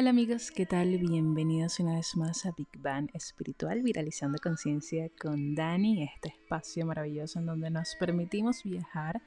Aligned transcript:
Hola 0.00 0.08
amigos, 0.08 0.50
¿qué 0.50 0.64
tal? 0.64 0.96
Bienvenidos 0.96 1.78
una 1.78 1.96
vez 1.96 2.16
más 2.16 2.46
a 2.46 2.52
Big 2.56 2.70
Bang 2.78 3.10
Espiritual, 3.12 3.82
Viralizando 3.82 4.38
Conciencia 4.42 5.10
con 5.20 5.54
Dani, 5.54 6.04
este 6.04 6.30
espacio 6.30 6.86
maravilloso 6.86 7.38
en 7.38 7.44
donde 7.44 7.68
nos 7.68 7.96
permitimos 7.96 8.62
viajar 8.64 9.20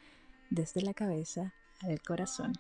desde 0.50 0.82
la 0.82 0.96
cabeza 0.96 1.54
al 1.82 2.02
corazón. 2.02 2.54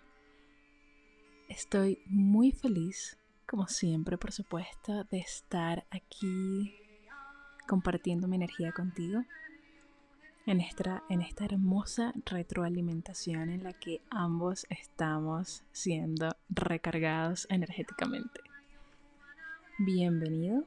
Estoy 1.50 2.04
muy 2.06 2.52
feliz, 2.52 3.18
como 3.48 3.68
siempre, 3.68 4.20
por 4.20 4.32
supuesto, 4.32 5.06
de 5.06 5.18
estar 5.18 5.88
aquí 5.90 6.72
compartiendo 7.68 8.28
mi 8.28 8.36
energía 8.36 8.74
contigo 8.74 9.24
en 10.46 10.60
esta, 10.60 11.04
en 11.10 11.22
esta 11.22 11.46
hermosa 11.46 12.14
retroalimentación 12.26 13.50
en 13.50 13.64
la 13.64 13.74
que 13.74 14.02
ambos 14.10 14.66
estamos 14.70 15.64
siendo 15.72 16.36
recargados 16.50 17.48
energéticamente. 17.50 18.42
Bienvenido. 19.80 20.66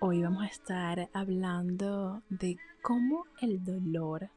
Hoy 0.00 0.22
vamos 0.22 0.42
a 0.42 0.48
estar 0.48 1.08
hablando 1.12 2.22
de 2.30 2.58
cómo 2.82 3.26
el 3.40 3.62
dolor 3.62 4.30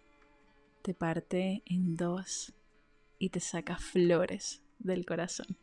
te 0.84 0.94
parte 0.94 1.64
en 1.66 1.96
dos 1.96 2.54
y 3.18 3.30
te 3.30 3.40
saca 3.40 3.78
flores 3.78 4.62
del 4.78 5.06
corazón. 5.06 5.58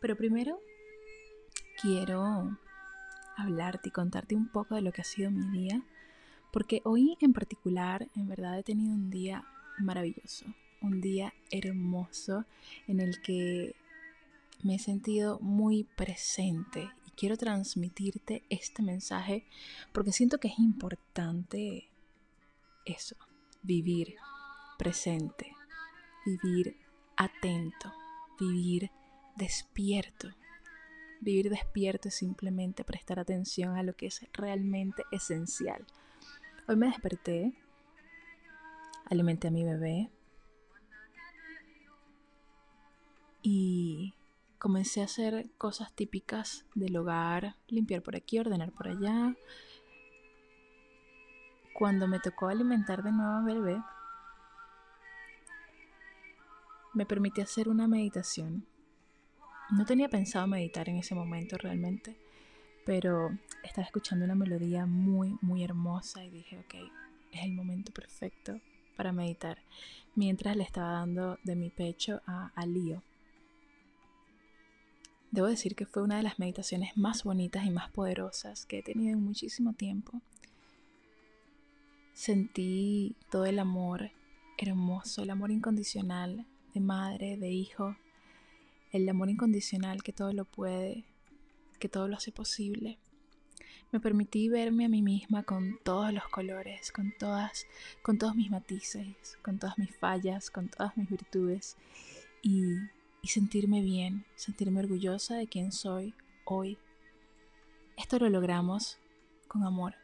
Pero 0.00 0.16
primero 0.16 0.60
quiero 1.80 2.58
hablarte 3.36 3.88
y 3.88 3.92
contarte 3.92 4.36
un 4.36 4.48
poco 4.48 4.76
de 4.76 4.82
lo 4.82 4.92
que 4.92 5.00
ha 5.00 5.04
sido 5.04 5.30
mi 5.30 5.48
día 5.50 5.82
porque 6.54 6.82
hoy 6.84 7.18
en 7.20 7.32
particular, 7.32 8.06
en 8.14 8.28
verdad 8.28 8.56
he 8.56 8.62
tenido 8.62 8.94
un 8.94 9.10
día 9.10 9.44
maravilloso, 9.80 10.46
un 10.80 11.00
día 11.00 11.34
hermoso 11.50 12.44
en 12.86 13.00
el 13.00 13.20
que 13.22 13.74
me 14.62 14.76
he 14.76 14.78
sentido 14.78 15.40
muy 15.40 15.82
presente 15.82 16.88
y 17.08 17.10
quiero 17.10 17.36
transmitirte 17.36 18.44
este 18.50 18.84
mensaje 18.84 19.44
porque 19.90 20.12
siento 20.12 20.38
que 20.38 20.46
es 20.46 20.60
importante 20.60 21.88
eso, 22.84 23.16
vivir 23.64 24.14
presente, 24.78 25.50
vivir 26.24 26.76
atento, 27.16 27.92
vivir 28.38 28.92
despierto. 29.34 30.28
Vivir 31.20 31.50
despierto 31.50 32.08
es 32.08 32.14
simplemente 32.14 32.84
prestar 32.84 33.18
atención 33.18 33.76
a 33.76 33.82
lo 33.82 33.96
que 33.96 34.06
es 34.06 34.24
realmente 34.34 35.02
esencial 35.10 35.84
Hoy 36.66 36.76
me 36.76 36.86
desperté, 36.86 37.52
alimenté 39.10 39.48
a 39.48 39.50
mi 39.50 39.64
bebé 39.64 40.10
y 43.42 44.14
comencé 44.58 45.02
a 45.02 45.04
hacer 45.04 45.50
cosas 45.58 45.92
típicas 45.94 46.64
del 46.74 46.96
hogar, 46.96 47.56
limpiar 47.68 48.00
por 48.00 48.16
aquí, 48.16 48.38
ordenar 48.38 48.72
por 48.72 48.88
allá. 48.88 49.36
Cuando 51.74 52.08
me 52.08 52.18
tocó 52.18 52.48
alimentar 52.48 53.02
de 53.02 53.12
nuevo 53.12 53.32
a 53.32 53.42
mi 53.42 53.52
bebé, 53.52 53.82
me 56.94 57.04
permití 57.04 57.42
hacer 57.42 57.68
una 57.68 57.86
meditación. 57.88 58.66
No 59.68 59.84
tenía 59.84 60.08
pensado 60.08 60.46
meditar 60.46 60.88
en 60.88 60.96
ese 60.96 61.14
momento 61.14 61.58
realmente, 61.58 62.23
pero 62.84 63.36
estaba 63.62 63.86
escuchando 63.86 64.24
una 64.24 64.34
melodía 64.34 64.86
muy, 64.86 65.36
muy 65.40 65.64
hermosa 65.64 66.24
y 66.24 66.30
dije, 66.30 66.58
ok, 66.58 66.74
es 67.32 67.44
el 67.44 67.52
momento 67.52 67.92
perfecto 67.92 68.60
para 68.96 69.12
meditar, 69.12 69.58
mientras 70.14 70.56
le 70.56 70.62
estaba 70.62 70.92
dando 70.92 71.38
de 71.42 71.56
mi 71.56 71.70
pecho 71.70 72.20
a, 72.26 72.52
a 72.54 72.66
Lío. 72.66 73.02
Debo 75.30 75.48
decir 75.48 75.74
que 75.74 75.86
fue 75.86 76.02
una 76.02 76.18
de 76.18 76.22
las 76.22 76.38
meditaciones 76.38 76.96
más 76.96 77.24
bonitas 77.24 77.64
y 77.64 77.70
más 77.70 77.90
poderosas 77.90 78.66
que 78.66 78.78
he 78.78 78.82
tenido 78.82 79.14
en 79.14 79.24
muchísimo 79.24 79.72
tiempo. 79.72 80.20
Sentí 82.12 83.16
todo 83.30 83.44
el 83.44 83.58
amor 83.58 84.12
hermoso, 84.58 85.22
el 85.22 85.30
amor 85.30 85.50
incondicional 85.50 86.46
de 86.72 86.80
madre, 86.80 87.36
de 87.36 87.50
hijo, 87.50 87.96
el 88.92 89.08
amor 89.08 89.28
incondicional 89.28 90.04
que 90.04 90.12
todo 90.12 90.32
lo 90.32 90.44
puede, 90.44 91.04
que 91.84 91.90
todo 91.90 92.08
lo 92.08 92.16
hace 92.16 92.32
posible. 92.32 92.98
Me 93.92 94.00
permití 94.00 94.48
verme 94.48 94.86
a 94.86 94.88
mí 94.88 95.02
misma 95.02 95.42
con 95.42 95.78
todos 95.84 96.14
los 96.14 96.26
colores, 96.28 96.90
con 96.90 97.12
todas, 97.18 97.66
con 98.00 98.16
todos 98.16 98.34
mis 98.34 98.50
matices, 98.50 99.36
con 99.42 99.58
todas 99.58 99.76
mis 99.76 99.94
fallas, 99.94 100.50
con 100.50 100.70
todas 100.70 100.96
mis 100.96 101.10
virtudes 101.10 101.76
y, 102.40 102.72
y 103.20 103.28
sentirme 103.28 103.82
bien, 103.82 104.24
sentirme 104.34 104.80
orgullosa 104.80 105.34
de 105.34 105.46
quien 105.46 105.72
soy 105.72 106.14
hoy. 106.46 106.78
Esto 107.98 108.18
lo 108.18 108.30
logramos 108.30 108.96
con 109.46 109.62
amor. 109.62 109.94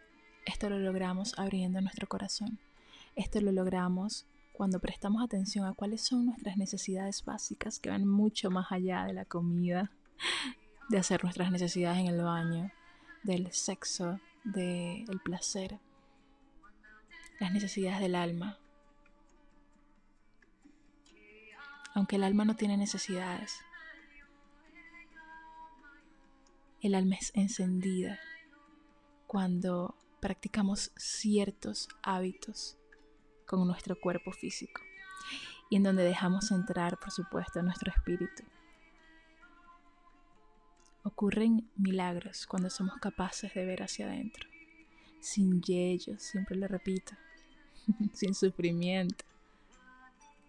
Esto 0.45 0.69
lo 0.69 0.79
logramos 0.81 1.33
abriendo 1.39 1.81
nuestro 1.81 2.07
corazón. 2.07 2.59
Esto 3.17 3.41
lo 3.41 3.53
logramos 3.53 4.27
cuando 4.53 4.81
prestamos 4.81 5.25
atención 5.25 5.65
a 5.65 5.73
cuáles 5.73 6.03
son 6.03 6.27
nuestras 6.27 6.59
necesidades 6.59 7.25
básicas 7.25 7.79
que 7.79 7.89
van 7.89 8.07
mucho 8.07 8.51
más 8.51 8.71
allá 8.71 9.07
de 9.07 9.15
la 9.15 9.25
comida, 9.25 9.91
de 10.91 10.99
hacer 10.99 11.23
nuestras 11.23 11.53
necesidades 11.53 12.01
en 12.01 12.09
el 12.09 12.21
baño, 12.21 12.73
del 13.23 13.53
sexo, 13.53 14.19
del 14.43 15.21
placer, 15.25 15.79
las 17.39 17.53
necesidades 17.53 18.01
del 18.01 18.17
alma. 18.17 18.59
Aunque 21.95 22.17
el 22.17 22.25
alma 22.25 22.45
no 22.45 22.57
tiene 22.57 22.77
necesidades, 22.77 23.61
el 26.83 26.97
alma 26.97 27.15
es 27.15 27.31
encendida 27.37 28.19
cuando 29.29 29.95
practicamos 30.19 30.91
ciertos 30.97 31.89
hábitos 32.03 32.77
con 33.47 33.65
nuestro 33.65 33.95
cuerpo 34.01 34.33
físico 34.33 34.81
y 35.69 35.77
en 35.77 35.85
donde 35.85 36.03
dejamos 36.03 36.51
entrar, 36.51 36.99
por 36.99 37.13
supuesto, 37.13 37.63
nuestro 37.63 37.93
espíritu. 37.93 38.43
Ocurren 41.03 41.71
milagros 41.77 42.47
cuando 42.47 42.69
somos 42.69 42.99
capaces 42.99 43.55
de 43.55 43.65
ver 43.65 43.83
hacia 43.83 44.07
adentro, 44.07 44.49
sin 45.21 45.63
yello, 45.63 46.19
siempre 46.19 46.57
lo 46.57 46.69
repito, 46.69 47.13
sin 48.13 48.35
sufrimiento, 48.35 49.25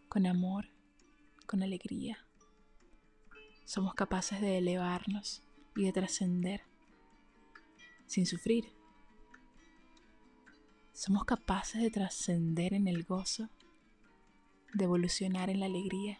con 0.09 0.25
amor, 0.25 0.67
con 1.45 1.63
alegría. 1.63 2.25
Somos 3.63 3.93
capaces 3.93 4.41
de 4.41 4.57
elevarnos 4.57 5.41
y 5.75 5.85
de 5.85 5.93
trascender 5.93 6.63
sin 8.11 8.25
sufrir. 8.25 8.73
Somos 10.91 11.23
capaces 11.23 11.81
de 11.81 11.89
trascender 11.89 12.73
en 12.73 12.89
el 12.89 13.05
gozo, 13.05 13.49
de 14.73 14.83
evolucionar 14.83 15.49
en 15.49 15.61
la 15.61 15.67
alegría, 15.67 16.19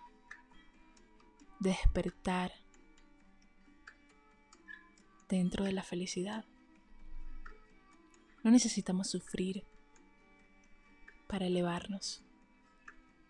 de 1.60 1.72
despertar 1.72 2.61
dentro 5.36 5.64
de 5.64 5.72
la 5.72 5.82
felicidad. 5.82 6.46
No 8.44 8.52
necesitamos 8.52 9.10
sufrir 9.10 9.64
para 11.28 11.48
elevarnos. 11.48 12.22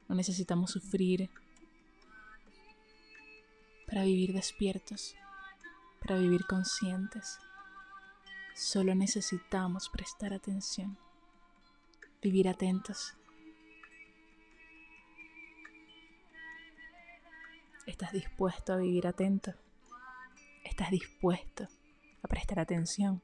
No 0.07 0.15
necesitamos 0.15 0.71
sufrir 0.71 1.30
para 3.86 4.03
vivir 4.03 4.33
despiertos, 4.33 5.15
para 6.00 6.18
vivir 6.18 6.45
conscientes. 6.48 7.38
Solo 8.56 8.95
necesitamos 8.95 9.89
prestar 9.89 10.33
atención, 10.33 10.97
vivir 12.21 12.50
atentos. 12.50 13.13
¿Estás 17.86 18.12
dispuesto 18.12 18.74
a 18.74 18.77
vivir 18.77 19.07
atento? 19.07 19.54
¿Estás 20.63 20.92
dispuesto 20.92 21.68
a 22.23 22.27
prestar 22.27 22.59
atención, 22.59 23.21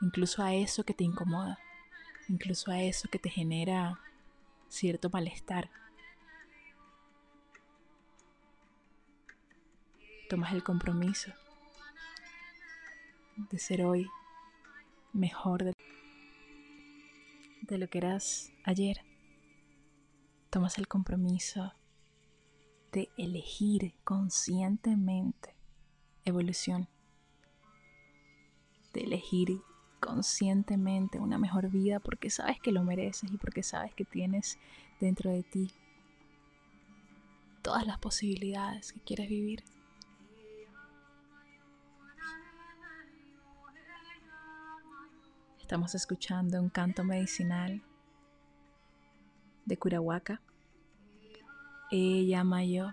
incluso 0.00 0.42
a 0.42 0.54
eso 0.54 0.84
que 0.84 0.94
te 0.94 1.04
incomoda, 1.04 1.58
incluso 2.28 2.70
a 2.70 2.82
eso 2.82 3.08
que 3.08 3.18
te 3.18 3.30
genera 3.30 4.00
cierto 4.68 5.10
malestar. 5.10 5.70
Tomas 10.28 10.52
el 10.52 10.62
compromiso 10.62 11.32
de 13.36 13.58
ser 13.58 13.84
hoy 13.84 14.08
mejor 15.12 15.64
de, 15.64 15.74
de 17.62 17.78
lo 17.78 17.88
que 17.88 17.98
eras 17.98 18.50
ayer. 18.64 19.00
Tomas 20.50 20.78
el 20.78 20.88
compromiso 20.88 21.74
de 22.92 23.10
elegir 23.16 23.94
conscientemente 24.04 25.54
evolución 26.24 26.88
de 28.92 29.02
elegir 29.02 29.60
conscientemente 30.00 31.20
una 31.20 31.38
mejor 31.38 31.70
vida 31.70 32.00
porque 32.00 32.28
sabes 32.28 32.60
que 32.60 32.72
lo 32.72 32.82
mereces 32.82 33.30
y 33.32 33.36
porque 33.36 33.62
sabes 33.62 33.94
que 33.94 34.04
tienes 34.04 34.58
dentro 35.00 35.30
de 35.30 35.42
ti 35.42 35.70
todas 37.62 37.86
las 37.86 37.98
posibilidades 37.98 38.92
que 38.92 39.00
quieres 39.00 39.28
vivir. 39.28 39.62
Estamos 45.60 45.94
escuchando 45.94 46.60
un 46.60 46.68
canto 46.68 47.04
medicinal 47.04 47.80
de 49.64 49.76
Curahuaca. 49.78 50.42
Ella 51.90 52.44
mayo. 52.44 52.92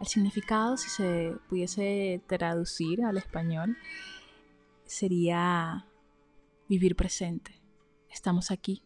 El 0.00 0.06
significado, 0.06 0.76
si 0.76 0.88
se 0.88 1.36
pudiese 1.48 2.22
traducir 2.28 3.04
al 3.04 3.18
español, 3.18 3.76
sería 4.88 5.86
vivir 6.68 6.96
presente. 6.96 7.60
Estamos 8.10 8.50
aquí 8.50 8.82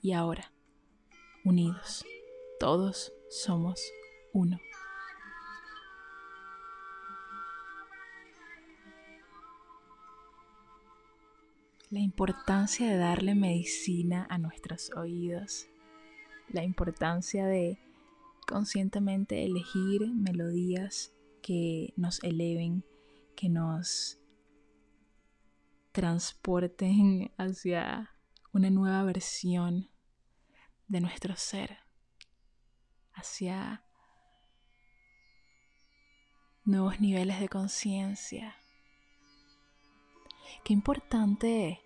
y 0.00 0.12
ahora, 0.12 0.52
unidos. 1.44 2.04
Todos 2.58 3.12
somos 3.28 3.80
uno. 4.32 4.58
la 11.90 11.98
importancia 11.98 12.88
de 12.88 12.96
darle 12.96 13.34
medicina 13.34 14.24
a 14.30 14.38
nuestros 14.38 14.92
oídos, 14.96 15.66
la 16.48 16.62
importancia 16.62 17.46
de 17.46 17.80
conscientemente 18.46 19.44
elegir 19.44 20.06
melodías 20.14 21.12
que 21.42 21.92
nos 21.96 22.22
eleven, 22.22 22.84
que 23.34 23.48
nos 23.48 24.19
transporten 25.92 27.32
hacia 27.38 28.10
una 28.52 28.70
nueva 28.70 29.02
versión 29.04 29.90
de 30.88 31.00
nuestro 31.00 31.36
ser, 31.36 31.78
hacia 33.12 33.84
nuevos 36.64 37.00
niveles 37.00 37.40
de 37.40 37.48
conciencia, 37.48 38.56
Qué 40.64 40.72
importante 40.72 41.80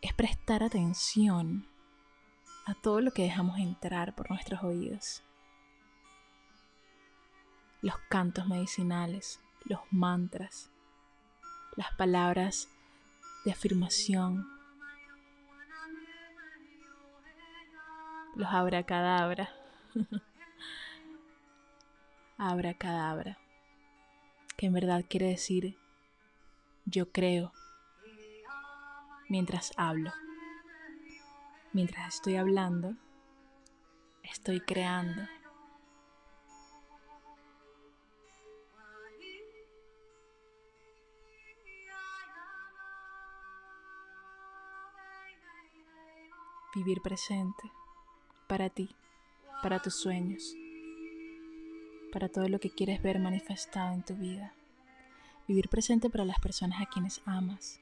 es 0.00 0.14
prestar 0.14 0.62
atención 0.62 1.68
a 2.64 2.74
todo 2.74 3.00
lo 3.00 3.10
que 3.10 3.22
dejamos 3.22 3.58
entrar 3.58 4.14
por 4.14 4.30
nuestros 4.30 4.62
oídos. 4.62 5.22
Los 7.82 7.94
cantos 8.08 8.46
medicinales, 8.46 9.40
los 9.64 9.80
mantras, 9.90 10.70
las 11.76 11.92
palabras 11.96 12.68
de 13.44 13.52
afirmación, 13.52 14.46
los 18.36 18.48
abracadabra. 18.48 19.50
abracadabra, 22.38 23.36
que 24.56 24.66
en 24.66 24.72
verdad 24.72 25.04
quiere 25.06 25.26
decir 25.26 25.76
yo 26.86 27.12
creo 27.12 27.52
mientras 29.28 29.72
hablo. 29.76 30.12
Mientras 31.72 32.14
estoy 32.14 32.36
hablando, 32.36 32.96
estoy 34.22 34.60
creando. 34.60 35.22
Vivir 46.74 47.02
presente 47.02 47.72
para 48.46 48.70
ti, 48.70 48.94
para 49.60 49.82
tus 49.82 49.96
sueños, 49.96 50.54
para 52.12 52.28
todo 52.28 52.48
lo 52.48 52.60
que 52.60 52.70
quieres 52.70 53.02
ver 53.02 53.18
manifestado 53.18 53.92
en 53.92 54.04
tu 54.04 54.14
vida. 54.14 54.54
Vivir 55.48 55.68
presente 55.68 56.10
para 56.10 56.24
las 56.24 56.38
personas 56.38 56.80
a 56.80 56.86
quienes 56.86 57.22
amas. 57.26 57.80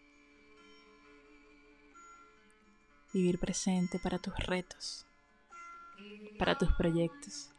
Vivir 3.13 3.39
presente 3.39 3.99
para 3.99 4.19
tus 4.19 4.35
retos, 4.39 5.07
para 6.39 6.57
tus 6.57 6.73
proyectos, 6.73 7.51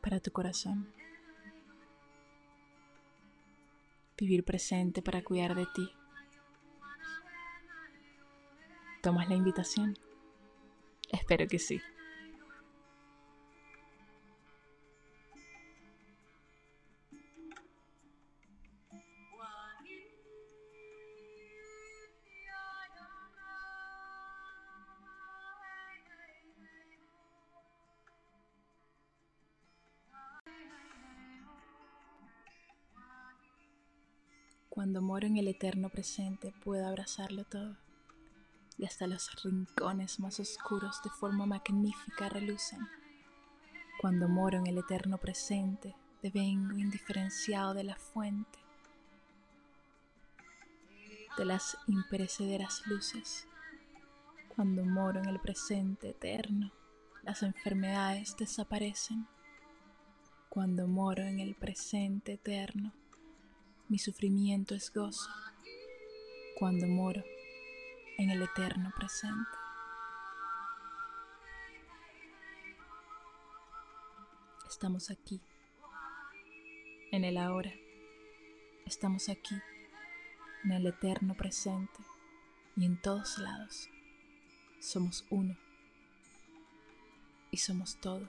para 0.00 0.20
tu 0.20 0.30
corazón. 0.30 0.88
Vivir 4.16 4.44
presente 4.44 5.02
para 5.02 5.22
cuidar 5.22 5.56
de 5.56 5.66
ti. 5.66 5.92
¿Tomas 9.00 9.28
la 9.28 9.36
invitación? 9.36 9.96
Espero 11.10 11.46
que 11.46 11.58
sí. 11.60 11.80
Cuando 34.68 35.02
moro 35.02 35.26
en 35.26 35.36
el 35.36 35.48
eterno 35.48 35.88
presente 35.88 36.52
puedo 36.62 36.86
abrazarlo 36.86 37.44
todo 37.44 37.76
y 38.78 38.86
hasta 38.86 39.06
los 39.06 39.30
rincones 39.42 40.20
más 40.20 40.38
oscuros 40.40 41.02
de 41.02 41.10
forma 41.10 41.44
magnífica 41.46 42.28
relucen. 42.28 42.80
Cuando 44.00 44.28
moro 44.28 44.58
en 44.58 44.68
el 44.68 44.78
eterno 44.78 45.18
presente 45.18 45.94
devengo 46.22 46.78
indiferenciado 46.78 47.74
de 47.74 47.84
la 47.84 47.96
fuente 47.96 48.58
de 51.36 51.44
las 51.44 51.76
imperecederas 51.86 52.82
luces. 52.86 53.46
Cuando 54.54 54.84
moro 54.84 55.20
en 55.20 55.28
el 55.28 55.38
presente 55.38 56.10
eterno, 56.10 56.72
las 57.22 57.44
enfermedades 57.44 58.36
desaparecen. 58.36 59.26
Cuando 60.48 60.88
moro 60.88 61.22
en 61.22 61.38
el 61.38 61.54
presente 61.54 62.32
eterno, 62.32 62.92
mi 63.88 63.98
sufrimiento 63.98 64.74
es 64.74 64.92
gozo 64.92 65.30
cuando 66.58 66.88
moro 66.88 67.22
en 68.18 68.30
el 68.30 68.42
eterno 68.42 68.92
presente. 68.96 69.56
Estamos 74.68 75.10
aquí, 75.10 75.40
en 77.12 77.24
el 77.24 77.38
ahora. 77.38 77.72
Estamos 78.86 79.28
aquí, 79.28 79.54
en 80.64 80.72
el 80.72 80.86
eterno 80.88 81.34
presente 81.34 82.00
y 82.76 82.84
en 82.86 83.00
todos 83.00 83.38
lados. 83.38 83.88
Somos 84.80 85.24
uno 85.30 85.56
y 87.52 87.56
somos 87.58 88.00
todo. 88.00 88.28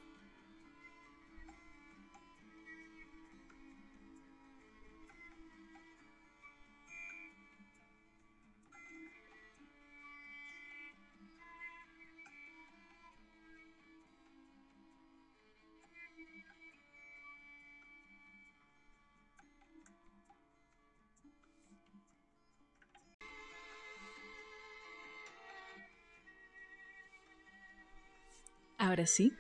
Ahora 28.82 29.06
sí, 29.06 29.34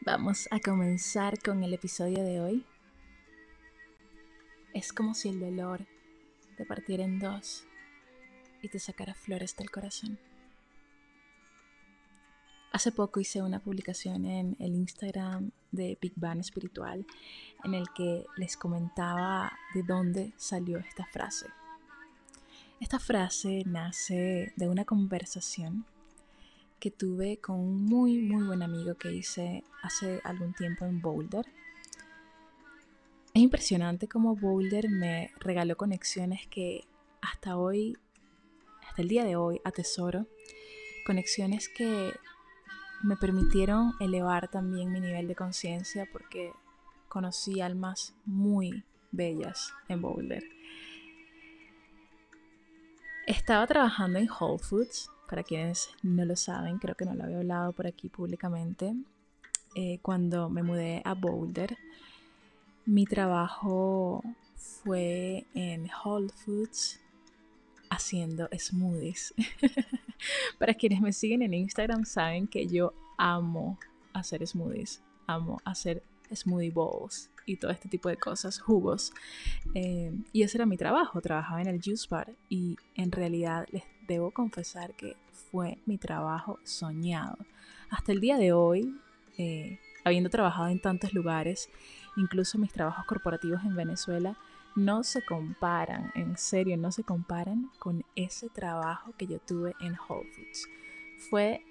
vamos 0.00 0.48
a 0.50 0.58
comenzar 0.58 1.40
con 1.40 1.62
el 1.62 1.72
episodio 1.74 2.24
de 2.24 2.40
hoy. 2.40 2.66
Es 4.72 4.92
como 4.92 5.14
si 5.14 5.28
el 5.28 5.38
dolor 5.38 5.86
te 6.56 6.66
partiera 6.66 7.04
en 7.04 7.20
dos 7.20 7.68
y 8.62 8.68
te 8.68 8.80
sacara 8.80 9.14
flores 9.14 9.54
del 9.56 9.70
corazón. 9.70 10.18
Hace 12.72 12.90
poco 12.90 13.20
hice 13.20 13.42
una 13.42 13.60
publicación 13.60 14.26
en 14.26 14.56
el 14.58 14.74
Instagram 14.74 15.52
de 15.70 15.96
Big 16.02 16.14
Bang 16.16 16.40
Espiritual 16.40 17.06
en 17.62 17.74
el 17.74 17.86
que 17.94 18.26
les 18.36 18.56
comentaba 18.56 19.52
de 19.72 19.84
dónde 19.84 20.32
salió 20.36 20.78
esta 20.78 21.06
frase. 21.06 21.46
Esta 22.80 22.98
frase 22.98 23.62
nace 23.66 24.52
de 24.56 24.68
una 24.68 24.84
conversación 24.84 25.86
que 26.84 26.90
tuve 26.90 27.38
con 27.38 27.56
un 27.58 27.86
muy, 27.86 28.18
muy 28.18 28.42
buen 28.42 28.62
amigo 28.62 28.94
que 28.96 29.10
hice 29.10 29.64
hace 29.82 30.20
algún 30.22 30.52
tiempo 30.52 30.84
en 30.84 31.00
Boulder. 31.00 31.46
Es 33.32 33.40
impresionante 33.40 34.06
cómo 34.06 34.36
Boulder 34.36 34.90
me 34.90 35.30
regaló 35.40 35.78
conexiones 35.78 36.46
que 36.46 36.84
hasta 37.22 37.56
hoy, 37.56 37.96
hasta 38.86 39.00
el 39.00 39.08
día 39.08 39.24
de 39.24 39.34
hoy, 39.34 39.62
atesoro. 39.64 40.26
Conexiones 41.06 41.70
que 41.70 42.12
me 43.02 43.16
permitieron 43.16 43.94
elevar 43.98 44.48
también 44.48 44.92
mi 44.92 45.00
nivel 45.00 45.26
de 45.26 45.34
conciencia 45.34 46.06
porque 46.12 46.52
conocí 47.08 47.62
almas 47.62 48.14
muy 48.26 48.84
bellas 49.10 49.72
en 49.88 50.02
Boulder. 50.02 50.44
Estaba 53.26 53.66
trabajando 53.66 54.18
en 54.18 54.28
Whole 54.28 54.62
Foods, 54.62 55.10
para 55.28 55.42
quienes 55.42 55.90
no 56.02 56.24
lo 56.24 56.36
saben, 56.36 56.78
creo 56.78 56.94
que 56.94 57.04
no 57.04 57.14
lo 57.14 57.24
había 57.24 57.38
hablado 57.38 57.72
por 57.72 57.86
aquí 57.86 58.08
públicamente. 58.08 58.94
Eh, 59.74 59.98
cuando 60.02 60.48
me 60.48 60.62
mudé 60.62 61.02
a 61.04 61.14
Boulder, 61.14 61.76
mi 62.86 63.06
trabajo 63.06 64.22
fue 64.56 65.46
en 65.54 65.88
Whole 66.04 66.28
Foods 66.28 67.00
haciendo 67.90 68.48
smoothies. 68.56 69.34
Para 70.58 70.74
quienes 70.74 71.00
me 71.00 71.12
siguen 71.12 71.42
en 71.42 71.54
Instagram 71.54 72.04
saben 72.04 72.46
que 72.46 72.66
yo 72.66 72.92
amo 73.16 73.78
hacer 74.12 74.46
smoothies, 74.46 75.02
amo 75.26 75.60
hacer 75.64 76.02
smoothie 76.32 76.70
bowls 76.70 77.30
y 77.46 77.56
todo 77.56 77.70
este 77.70 77.88
tipo 77.88 78.08
de 78.08 78.16
cosas, 78.16 78.58
jugos. 78.60 79.12
Eh, 79.74 80.12
y 80.32 80.42
ese 80.42 80.58
era 80.58 80.66
mi 80.66 80.76
trabajo, 80.76 81.20
trabajaba 81.20 81.60
en 81.62 81.68
el 81.68 81.80
juice 81.82 82.06
bar 82.08 82.32
y 82.48 82.76
en 82.94 83.12
realidad 83.12 83.66
les 83.70 83.84
debo 84.06 84.30
confesar 84.30 84.94
que 84.94 85.16
fue 85.50 85.78
mi 85.86 85.98
trabajo 85.98 86.58
soñado. 86.64 87.36
Hasta 87.90 88.12
el 88.12 88.20
día 88.20 88.36
de 88.36 88.52
hoy, 88.52 88.94
eh, 89.38 89.78
habiendo 90.04 90.30
trabajado 90.30 90.68
en 90.68 90.80
tantos 90.80 91.12
lugares, 91.14 91.68
incluso 92.16 92.58
mis 92.58 92.72
trabajos 92.72 93.04
corporativos 93.06 93.62
en 93.64 93.76
Venezuela, 93.76 94.36
no 94.76 95.04
se 95.04 95.24
comparan, 95.24 96.10
en 96.14 96.36
serio, 96.36 96.76
no 96.76 96.90
se 96.90 97.04
comparan 97.04 97.70
con 97.78 98.04
ese 98.16 98.48
trabajo 98.48 99.12
que 99.16 99.26
yo 99.26 99.38
tuve 99.38 99.74
en 99.80 99.94
Whole 99.94 100.28
Foods. 100.32 100.68
Fue 101.30 101.64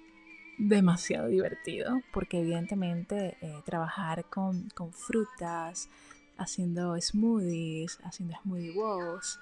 demasiado 0.58 1.28
divertido 1.28 2.00
porque 2.12 2.40
evidentemente 2.40 3.36
eh, 3.40 3.60
trabajar 3.64 4.24
con, 4.26 4.68
con, 4.70 4.92
frutas, 4.92 5.88
haciendo 6.36 7.00
smoothies, 7.00 7.98
haciendo 8.04 8.34
smoothie 8.42 8.72
bowls, 8.72 9.40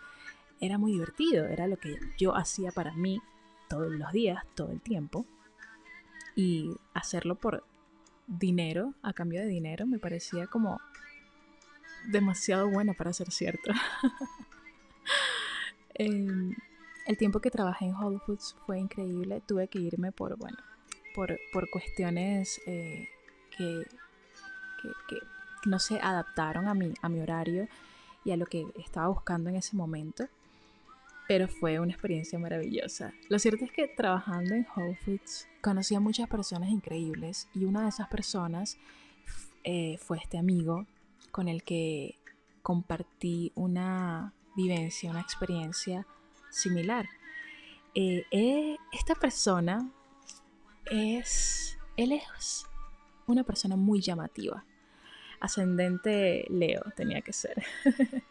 era 0.61 0.79
muy 0.79 0.93
divertido, 0.93 1.47
era 1.47 1.67
lo 1.67 1.77
que 1.77 1.99
yo 2.19 2.37
hacía 2.37 2.71
para 2.71 2.93
mí 2.93 3.21
todos 3.69 3.91
los 3.91 4.13
días, 4.13 4.45
todo 4.55 4.71
el 4.71 4.81
tiempo. 4.81 5.27
Y 6.35 6.77
hacerlo 6.95 7.35
por 7.35 7.65
dinero, 8.27 8.95
a 9.03 9.13
cambio 9.13 9.41
de 9.41 9.47
dinero, 9.47 9.87
me 9.87 9.99
parecía 9.99 10.47
como 10.47 10.81
demasiado 12.09 12.69
bueno 12.71 12.95
para 12.95 13.13
ser 13.13 13.31
cierto. 13.31 13.73
Em, 15.95 16.57
el 17.07 17.19
tiempo 17.19 17.41
que 17.41 17.51
trabajé 17.51 17.85
en 17.85 17.95
Whole 17.95 18.19
Foods 18.21 18.57
fue 18.65 18.79
increíble. 18.79 19.43
Tuve 19.47 19.69
que 19.69 19.79
irme 19.79 20.11
por, 20.11 20.39
bueno, 20.39 20.57
por, 21.15 21.39
cuestiones 21.71 22.61
eh, 22.67 23.09
que, 23.57 23.85
que, 25.09 25.19
no 25.65 25.79
se 25.79 26.01
adaptaron 26.01 26.67
a 26.67 26.75
mi, 26.75 26.93
a 27.03 27.09
mi 27.09 27.21
horario 27.21 27.69
y 28.25 28.33
a 28.33 28.37
lo 28.37 28.47
que 28.47 28.67
estaba 28.79 29.09
buscando 29.09 29.51
en 29.51 29.57
ese 29.57 29.77
momento. 29.77 30.27
Pero 31.29 31.49
fue 31.49 31.79
una 31.79 31.93
experiencia 31.93 32.39
maravillosa. 32.39 33.13
Lo 33.29 33.39
cierto 33.39 33.65
es 33.65 33.73
que 33.73 33.87
trabajando 33.89 34.55
en 34.55 34.67
Whole 34.75 34.97
Foods 34.97 35.47
conocí 35.61 35.95
a 35.95 36.01
muchas 36.01 36.29
personas 36.29 36.69
increíbles 36.71 37.49
y 37.55 37.65
una 37.65 37.83
de 37.83 37.89
esas 37.91 38.09
personas 38.09 38.77
eh, 39.65 39.99
fue 39.99 40.19
este 40.19 40.39
amigo 40.39 40.87
con 41.31 41.49
el 41.49 41.63
que 41.63 42.19
compartí 42.63 43.53
una 43.55 44.35
vivencia, 44.57 45.11
una 45.11 45.21
experiencia 45.21 46.07
similar. 46.51 47.09
Eh, 47.95 48.77
esta 48.93 49.15
persona 49.15 49.91
es, 50.91 51.79
él 51.97 52.13
es 52.13 52.67
una 53.27 53.45
persona 53.45 53.77
muy 53.77 54.01
llamativa. 54.01 54.65
Ascendente 55.41 56.47
Leo 56.49 56.83
tenía 56.97 57.21
que 57.21 57.33
ser. 57.33 57.63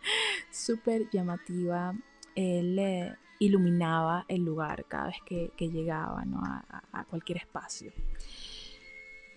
Súper 0.51 1.09
llamativa. 1.11 1.93
Él 2.35 3.17
iluminaba 3.39 4.25
el 4.27 4.45
lugar 4.45 4.85
cada 4.87 5.07
vez 5.07 5.17
que, 5.25 5.69
llegaba 5.69 6.23
a 6.91 7.03
cualquier 7.05 7.39
espacio. 7.39 7.91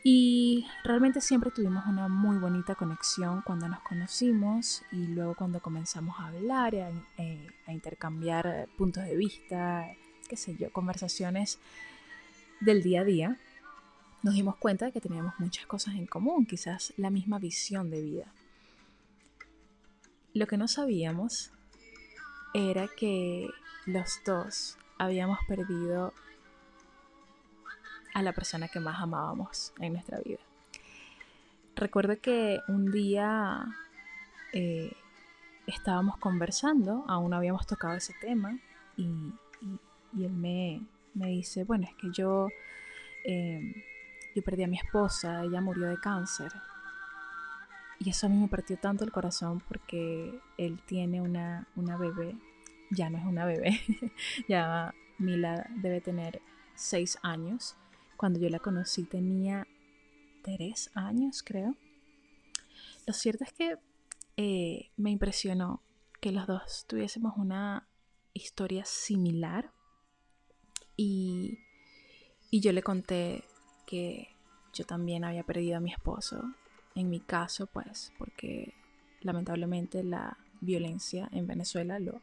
Y 0.07 0.67
realmente 0.85 1.23
siempre 1.23 1.51
tuvimos 1.51 1.87
una 1.87 2.09
muy 2.09 2.37
bonita 2.37 2.75
conexión 2.75 3.41
cuando 3.41 3.69
nos 3.69 3.81
conocimos 3.81 4.83
y 4.93 5.07
luego 5.07 5.35
cuando 5.35 5.61
comenzamos 5.61 6.21
a 6.21 6.27
hablar, 6.27 6.75
a, 6.75 6.91
eh, 7.17 7.49
a 7.67 7.73
intercambiar 7.73 8.69
puntos 8.77 9.03
de 9.05 9.17
vista, 9.17 9.89
qué 10.29 10.37
sé 10.37 10.57
yo, 10.57 10.71
conversaciones 10.71 11.59
del 12.65 12.83
día 12.83 13.03
a 13.03 13.05
día, 13.05 13.39
nos 14.23 14.35
dimos 14.35 14.57
cuenta 14.57 14.87
de 14.87 14.93
que 14.93 15.01
teníamos 15.01 15.35
muchas 15.39 15.67
cosas 15.67 15.95
en 15.95 16.07
común, 16.07 16.47
quizás 16.47 16.95
la 16.97 17.11
misma 17.11 17.39
visión 17.39 17.91
de 17.91 18.03
vida. 18.03 18.27
Lo 20.33 20.47
que 20.47 20.57
no 20.57 20.67
sabíamos 20.67 21.53
era 22.55 22.89
que 22.89 23.49
los 23.87 24.21
dos 24.25 24.79
habíamos 24.99 25.39
perdido 25.47 26.13
a 28.15 28.23
la 28.23 28.33
persona 28.33 28.69
que 28.69 28.81
más 28.81 29.01
amábamos 29.01 29.73
en 29.81 29.93
nuestra 29.93 30.19
vida. 30.21 30.39
Recuerdo 31.77 32.19
que 32.21 32.61
un 32.69 32.93
día 32.93 33.67
eh, 34.53 34.93
estábamos 35.67 36.17
conversando, 36.19 37.05
aún 37.09 37.31
no 37.31 37.37
habíamos 37.37 37.67
tocado 37.67 37.95
ese 37.95 38.15
tema, 38.21 38.59
y, 38.97 39.05
él 40.17 40.31
me, 40.31 40.81
dice, 41.15 41.65
bueno, 41.65 41.87
es 41.89 41.95
que 41.95 42.09
yo, 42.13 42.49
em, 43.25 43.75
yo 44.35 44.43
perdí 44.43 44.65
a 44.65 44.69
mi 44.69 44.77
esposa, 44.77 45.43
ella 45.45 45.61
murió 45.61 45.87
de 45.89 45.99
cáncer. 45.99 46.53
Y 48.01 48.11
eso 48.11 48.27
a 48.27 48.31
mí 48.31 48.37
me 48.37 48.49
partió 48.49 48.77
tanto 48.77 49.05
el 49.05 49.13
corazón 49.13 49.61
porque 49.67 50.39
él 50.59 50.81
tiene 50.87 51.21
una, 51.21 51.67
una 51.77 51.97
bebé, 51.97 52.37
ya 52.91 53.09
no 53.09 53.19
es 53.19 53.25
una 53.25 53.45
bebé, 53.45 53.81
ya 54.49 54.93
Mila 55.19 55.67
debe 55.77 56.01
tener 56.01 56.43
seis 56.75 57.19
años 57.23 57.77
cuando 58.17 58.39
yo 58.39 58.49
la 58.49 58.59
conocí 58.59 59.05
tenía 59.05 59.67
tres 60.43 60.91
años, 60.95 61.43
creo. 61.43 61.75
Lo 63.07 63.13
cierto 63.13 63.45
es 63.45 63.53
que 63.53 63.77
eh, 64.37 64.91
me 64.97 65.11
impresionó 65.11 65.83
que 66.21 66.33
los 66.33 66.47
dos 66.47 66.87
tuviésemos 66.89 67.35
una 67.37 67.87
historia 68.33 68.85
similar 68.85 69.74
y, 70.97 71.59
y 72.51 72.61
yo 72.61 72.73
le 72.73 72.83
conté 72.83 73.45
que 73.87 74.29
yo 74.73 74.85
también 74.85 75.25
había 75.25 75.45
perdido 75.45 75.77
a 75.77 75.81
mi 75.81 75.93
esposo. 75.93 76.43
En 76.95 77.11
mi 77.11 77.21
caso, 77.21 77.67
pues, 77.67 78.13
porque 78.19 78.75
lamentablemente 79.21 80.05
la 80.05 80.37
violencia 80.61 81.29
en 81.33 81.47
Venezuela 81.47 81.99
lo, 81.99 82.21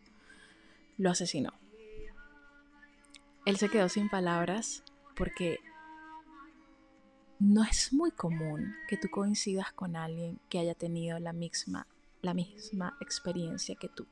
lo 0.98 1.10
asesinó. 1.10 1.54
Él 3.46 3.58
se 3.58 3.70
quedó 3.70 3.90
sin 3.90 4.10
palabras 4.10 4.84
porque 5.16 5.60
no 7.40 7.64
es 7.64 7.92
muy 7.92 8.12
común 8.12 8.76
que 8.88 8.98
tú 8.98 9.10
coincidas 9.10 9.72
con 9.74 9.96
alguien 9.96 10.40
que 10.48 10.60
haya 10.60 10.76
tenido 10.76 11.18
la 11.20 11.34
misma, 11.34 11.88
la 12.22 12.36
misma 12.36 12.96
experiencia 13.02 13.76
que 13.76 13.90
tú. 13.90 14.06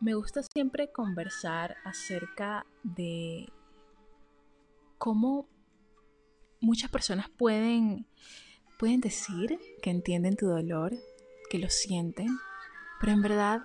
Me 0.00 0.14
gusta 0.14 0.40
siempre 0.42 0.90
conversar 0.90 1.76
acerca 1.84 2.64
de 2.82 3.52
cómo 4.96 5.46
muchas 6.62 6.90
personas 6.90 7.28
pueden, 7.28 8.06
pueden 8.78 9.02
decir 9.02 9.58
que 9.82 9.90
entienden 9.90 10.36
tu 10.36 10.46
dolor, 10.46 10.94
que 11.50 11.58
lo 11.58 11.68
sienten, 11.68 12.28
pero 12.98 13.12
en 13.12 13.20
verdad, 13.20 13.60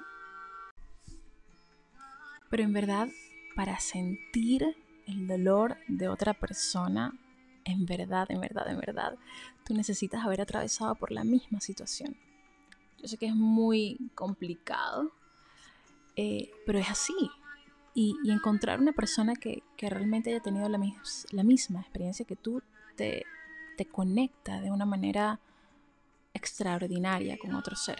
pero 2.49 2.63
en 2.63 2.73
verdad, 2.73 3.07
para 3.55 3.79
sentir 3.79 4.75
el 5.07 5.27
dolor 5.27 5.77
de 5.87 6.09
otra 6.09 6.33
persona, 6.33 7.17
en 7.63 7.85
verdad, 7.85 8.29
en 8.29 8.41
verdad, 8.41 8.69
en 8.69 8.77
verdad, 8.77 9.17
tú 9.65 9.73
necesitas 9.73 10.25
haber 10.25 10.41
atravesado 10.41 10.95
por 10.95 11.13
la 11.13 11.23
misma 11.23 11.61
situación. 11.61 12.17
Yo 12.97 13.07
sé 13.07 13.17
que 13.17 13.27
es 13.27 13.35
muy 13.35 14.11
complicado, 14.15 15.13
eh, 16.15 16.51
pero 16.65 16.79
es 16.79 16.89
así. 16.89 17.13
Y, 17.93 18.15
encontrar 18.29 18.79
una 18.79 18.91
persona 18.91 19.35
que, 19.35 19.63
realmente 19.79 20.29
haya 20.31 20.41
tenido 20.41 20.67
la, 20.67 21.43
misma 21.43 21.81
experiencia 21.81 22.25
que 22.25 22.35
tú 22.35 22.61
te, 22.95 23.23
te 23.77 23.85
conecta 23.85 24.59
de 24.59 24.71
una 24.71 24.85
manera 24.85 25.39
extraordinaria 26.33 27.37
con 27.37 27.53
otro 27.55 27.75
ser. 27.75 27.99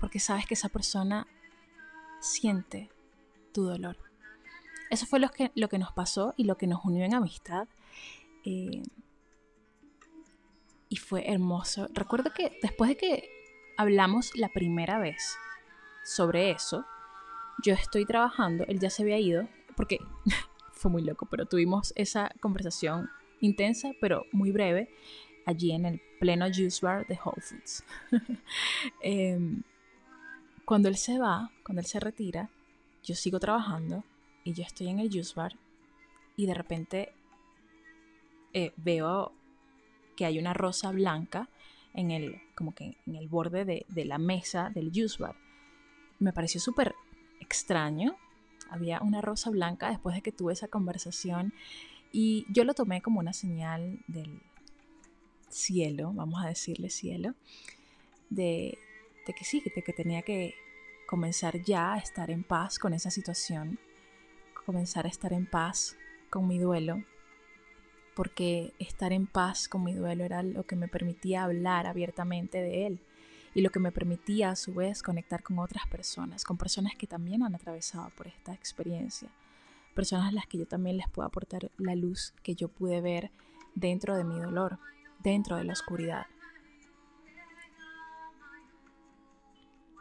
Porque 0.00 0.18
sabes 0.18 0.46
que 0.46 0.54
esa 0.54 0.68
persona 0.68 1.26
siente 2.20 2.90
tu 3.52 3.64
dolor. 3.64 3.96
Eso 4.90 5.06
fue 5.06 5.20
lo 5.20 5.30
que, 5.30 5.52
lo 5.54 5.68
que 5.68 5.78
nos 5.78 5.92
pasó 5.92 6.34
y 6.36 6.44
lo 6.44 6.56
que 6.56 6.66
nos 6.66 6.84
unió 6.84 7.04
en 7.04 7.14
amistad. 7.14 7.68
Eh, 8.44 8.82
y 10.88 10.96
fue 10.96 11.30
hermoso. 11.30 11.88
Recuerdo 11.92 12.32
que 12.32 12.58
después 12.62 12.90
de 12.90 12.96
que 12.96 13.28
hablamos 13.76 14.34
la 14.36 14.48
primera 14.48 14.98
vez 14.98 15.36
sobre 16.06 16.50
eso, 16.50 16.86
yo 17.64 17.74
estoy 17.74 18.06
trabajando, 18.06 18.64
él 18.68 18.78
ya 18.78 18.90
se 18.90 19.02
había 19.02 19.18
ido, 19.18 19.48
porque 19.76 19.98
fue 20.72 20.90
muy 20.90 21.02
loco, 21.02 21.26
pero 21.26 21.46
tuvimos 21.46 21.92
esa 21.96 22.30
conversación 22.40 23.10
intensa, 23.40 23.90
pero 24.00 24.24
muy 24.32 24.52
breve, 24.52 24.88
allí 25.46 25.72
en 25.72 25.84
el 25.84 26.00
pleno 26.20 26.46
juice 26.46 26.84
bar 26.84 27.06
de 27.06 27.18
Whole 27.22 27.42
Foods. 27.42 27.84
Em, 29.00 29.62
cuando 30.64 30.88
él 30.88 30.96
se 30.96 31.18
va, 31.18 31.50
cuando 31.64 31.80
él 31.80 31.86
se 31.86 32.00
retira, 32.00 32.50
yo 33.02 33.14
sigo 33.14 33.38
trabajando 33.38 34.04
y 34.44 34.52
yo 34.52 34.62
estoy 34.62 34.88
en 34.88 35.00
el 35.00 35.08
juice 35.10 35.34
bar 35.34 35.56
y 36.36 36.46
de 36.46 36.54
repente 36.54 37.12
eh, 38.52 38.72
veo 38.76 39.32
que 40.16 40.24
hay 40.24 40.38
una 40.38 40.54
rosa 40.54 40.90
blanca 40.90 41.48
en 41.94 42.10
el, 42.10 42.40
como 42.54 42.74
que 42.74 42.96
en 43.06 43.16
el 43.16 43.28
borde 43.28 43.64
de, 43.64 43.86
de 43.88 44.04
la 44.04 44.18
mesa 44.18 44.70
del 44.74 44.90
juice 44.92 45.22
bar. 45.22 45.45
Me 46.18 46.32
pareció 46.32 46.60
súper 46.60 46.94
extraño. 47.40 48.16
Había 48.70 49.00
una 49.00 49.20
rosa 49.20 49.50
blanca 49.50 49.90
después 49.90 50.14
de 50.16 50.22
que 50.22 50.32
tuve 50.32 50.52
esa 50.52 50.68
conversación 50.68 51.52
y 52.12 52.46
yo 52.48 52.64
lo 52.64 52.74
tomé 52.74 53.02
como 53.02 53.20
una 53.20 53.32
señal 53.32 54.00
del 54.08 54.40
cielo, 55.48 56.12
vamos 56.12 56.42
a 56.44 56.48
decirle 56.48 56.90
cielo, 56.90 57.34
de, 58.30 58.78
de 59.26 59.32
que 59.32 59.44
sí, 59.44 59.62
de 59.74 59.82
que 59.82 59.92
tenía 59.92 60.22
que 60.22 60.54
comenzar 61.06 61.62
ya 61.62 61.94
a 61.94 61.98
estar 61.98 62.30
en 62.30 62.42
paz 62.42 62.78
con 62.78 62.94
esa 62.94 63.10
situación, 63.10 63.78
comenzar 64.64 65.06
a 65.06 65.08
estar 65.08 65.32
en 65.32 65.46
paz 65.46 65.96
con 66.30 66.48
mi 66.48 66.58
duelo, 66.58 67.04
porque 68.14 68.72
estar 68.78 69.12
en 69.12 69.26
paz 69.26 69.68
con 69.68 69.84
mi 69.84 69.94
duelo 69.94 70.24
era 70.24 70.42
lo 70.42 70.64
que 70.64 70.74
me 70.74 70.88
permitía 70.88 71.44
hablar 71.44 71.86
abiertamente 71.86 72.58
de 72.58 72.86
él 72.86 73.00
y 73.56 73.62
lo 73.62 73.70
que 73.70 73.80
me 73.80 73.90
permitía 73.90 74.50
a 74.50 74.54
su 74.54 74.74
vez 74.74 75.02
conectar 75.02 75.42
con 75.42 75.58
otras 75.58 75.86
personas, 75.86 76.44
con 76.44 76.58
personas 76.58 76.94
que 76.94 77.06
también 77.06 77.42
han 77.42 77.54
atravesado 77.54 78.10
por 78.10 78.26
esta 78.26 78.52
experiencia, 78.52 79.30
personas 79.94 80.28
a 80.28 80.32
las 80.32 80.46
que 80.46 80.58
yo 80.58 80.66
también 80.66 80.98
les 80.98 81.08
puedo 81.08 81.26
aportar 81.26 81.70
la 81.78 81.94
luz 81.94 82.34
que 82.42 82.54
yo 82.54 82.68
pude 82.68 83.00
ver 83.00 83.30
dentro 83.74 84.14
de 84.14 84.24
mi 84.24 84.38
dolor, 84.38 84.78
dentro 85.20 85.56
de 85.56 85.64
la 85.64 85.72
oscuridad. 85.72 86.26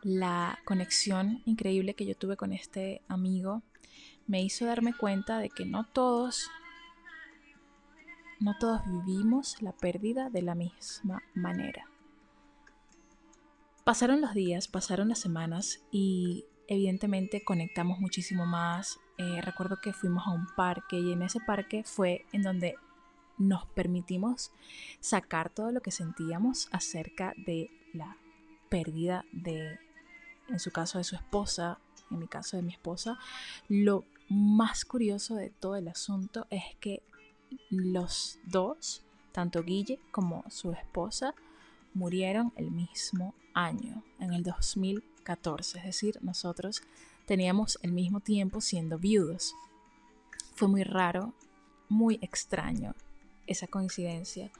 La 0.03 0.59
conexión 0.65 1.41
increíble 1.45 1.93
que 1.93 2.05
yo 2.05 2.13
tuve 2.13 2.35
con 2.35 2.51
este 2.51 3.03
amigo 3.07 3.61
me 4.27 4.41
hizo 4.41 4.65
darme 4.65 4.93
cuenta 4.93 5.39
de 5.39 5.49
que 5.49 5.65
no 5.65 5.85
todos 5.85 6.51
no 8.41 8.57
todos 8.59 8.81
vivimos 8.85 9.61
la 9.61 9.71
pérdida 9.71 10.29
de 10.29 10.41
la 10.41 10.55
misma 10.55 11.23
manera. 11.33 11.85
Pasaron 13.85 14.19
los 14.19 14.33
días, 14.33 14.67
pasaron 14.67 15.09
las 15.09 15.19
semanas 15.19 15.79
y 15.91 16.45
evidentemente 16.67 17.43
conectamos 17.43 17.99
muchísimo 17.99 18.47
más. 18.47 18.99
Eh, 19.19 19.41
recuerdo 19.43 19.77
que 19.79 19.93
fuimos 19.93 20.25
a 20.25 20.31
un 20.31 20.47
parque 20.55 20.99
y 20.99 21.11
en 21.11 21.21
ese 21.21 21.39
parque 21.39 21.83
fue 21.83 22.25
en 22.33 22.41
donde 22.41 22.77
nos 23.37 23.67
permitimos 23.67 24.51
sacar 24.99 25.51
todo 25.51 25.71
lo 25.71 25.81
que 25.81 25.91
sentíamos 25.91 26.67
acerca 26.71 27.33
de 27.45 27.69
la 27.93 28.17
pérdida 28.69 29.23
de, 29.31 29.77
en 30.49 30.59
su 30.59 30.71
caso, 30.71 30.97
de 30.97 31.03
su 31.03 31.15
esposa, 31.15 31.77
en 32.09 32.17
mi 32.17 32.27
caso 32.27 32.57
de 32.57 32.63
mi 32.63 32.73
esposa. 32.73 33.19
Lo 33.69 34.03
más 34.29 34.83
curioso 34.83 35.35
de 35.35 35.51
todo 35.51 35.75
el 35.75 35.89
asunto 35.89 36.47
es 36.49 36.63
que 36.79 37.03
los 37.69 38.39
dos, 38.45 39.05
tanto 39.31 39.61
Guille 39.61 39.99
como 40.09 40.43
su 40.49 40.71
esposa, 40.71 41.35
murieron 41.95 42.53
el 42.55 42.69
mismo 42.69 43.33
año, 43.55 44.03
en 44.19 44.33
el 44.33 44.43
2014. 44.43 45.79
Es 45.79 45.85
decir, 45.85 46.19
nosotros 46.21 46.83
teníamos 47.25 47.79
el 47.81 47.91
mismo 47.91 48.19
tiempo 48.19 48.61
siendo 48.61 48.99
viudos. 48.99 49.55
Fue 50.53 50.67
muy 50.67 50.83
raro, 50.83 51.33
muy 51.89 52.19
extraño 52.21 52.93
esa 53.47 53.65
coincidencia. 53.67 54.51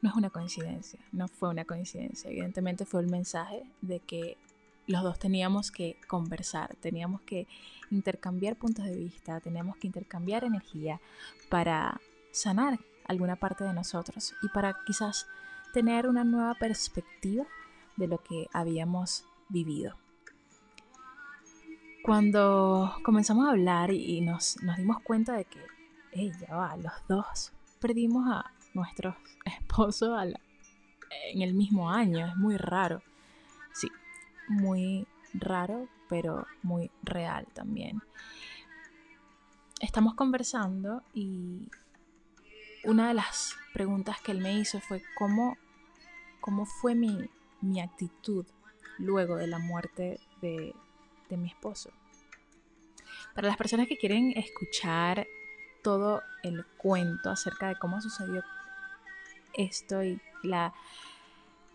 No 0.00 0.10
es 0.10 0.16
una 0.16 0.30
coincidencia, 0.30 0.98
no 1.12 1.28
fue 1.28 1.50
una 1.50 1.64
coincidencia. 1.64 2.30
Evidentemente 2.30 2.84
fue 2.84 3.02
el 3.02 3.08
mensaje 3.08 3.64
de 3.80 4.00
que 4.00 4.36
los 4.86 5.02
dos 5.02 5.18
teníamos 5.18 5.70
que 5.70 5.96
conversar, 6.08 6.74
teníamos 6.76 7.20
que 7.20 7.46
intercambiar 7.90 8.56
puntos 8.56 8.86
de 8.86 8.96
vista, 8.96 9.38
teníamos 9.40 9.76
que 9.76 9.86
intercambiar 9.86 10.44
energía 10.44 11.00
para 11.50 12.00
sanar 12.32 12.78
alguna 13.04 13.36
parte 13.36 13.64
de 13.64 13.74
nosotros 13.74 14.34
y 14.42 14.48
para 14.48 14.78
quizás 14.86 15.26
tener 15.72 16.06
una 16.08 16.24
nueva 16.24 16.54
perspectiva 16.54 17.46
de 17.96 18.06
lo 18.08 18.22
que 18.22 18.48
habíamos 18.52 19.24
vivido. 19.48 19.96
Cuando 22.04 22.94
comenzamos 23.02 23.46
a 23.46 23.50
hablar 23.50 23.90
y 23.90 24.20
nos, 24.20 24.56
dimos 24.76 25.00
cuenta 25.02 25.34
de 25.34 25.44
que, 25.44 25.60
ella 26.12 26.54
va, 26.54 26.76
los 26.76 26.92
dos 27.06 27.52
perdimos 27.80 28.26
a 28.28 28.50
nuestros 28.72 29.14
esposos 29.44 30.18
en 31.32 31.42
el 31.42 31.54
mismo 31.54 31.90
año, 31.90 32.26
es 32.26 32.36
muy 32.36 32.56
raro. 32.56 33.02
Sí, 33.72 33.88
muy 34.48 35.06
raro, 35.34 35.86
pero 36.08 36.46
muy 36.62 36.90
real 37.02 37.46
también. 37.52 38.00
Estamos 39.80 40.14
conversando 40.14 41.02
y 41.12 41.68
una 42.84 43.08
de 43.08 43.14
las 43.14 43.56
preguntas 43.72 44.20
que 44.20 44.32
él 44.32 44.40
me 44.40 44.54
hizo 44.54 44.80
fue 44.80 45.02
cómo, 45.16 45.56
cómo 46.40 46.66
fue 46.66 46.94
mi, 46.94 47.30
mi 47.60 47.80
actitud 47.80 48.46
luego 48.98 49.36
de 49.36 49.46
la 49.46 49.58
muerte 49.58 50.20
de, 50.40 50.74
de 51.28 51.36
mi 51.36 51.48
esposo. 51.48 51.90
Para 53.34 53.48
las 53.48 53.56
personas 53.56 53.86
que 53.86 53.96
quieren 53.96 54.32
escuchar 54.36 55.26
todo 55.82 56.22
el 56.42 56.64
cuento 56.76 57.30
acerca 57.30 57.68
de 57.68 57.76
cómo 57.76 58.00
sucedió 58.00 58.42
esto 59.54 60.02
y 60.02 60.20
la 60.42 60.72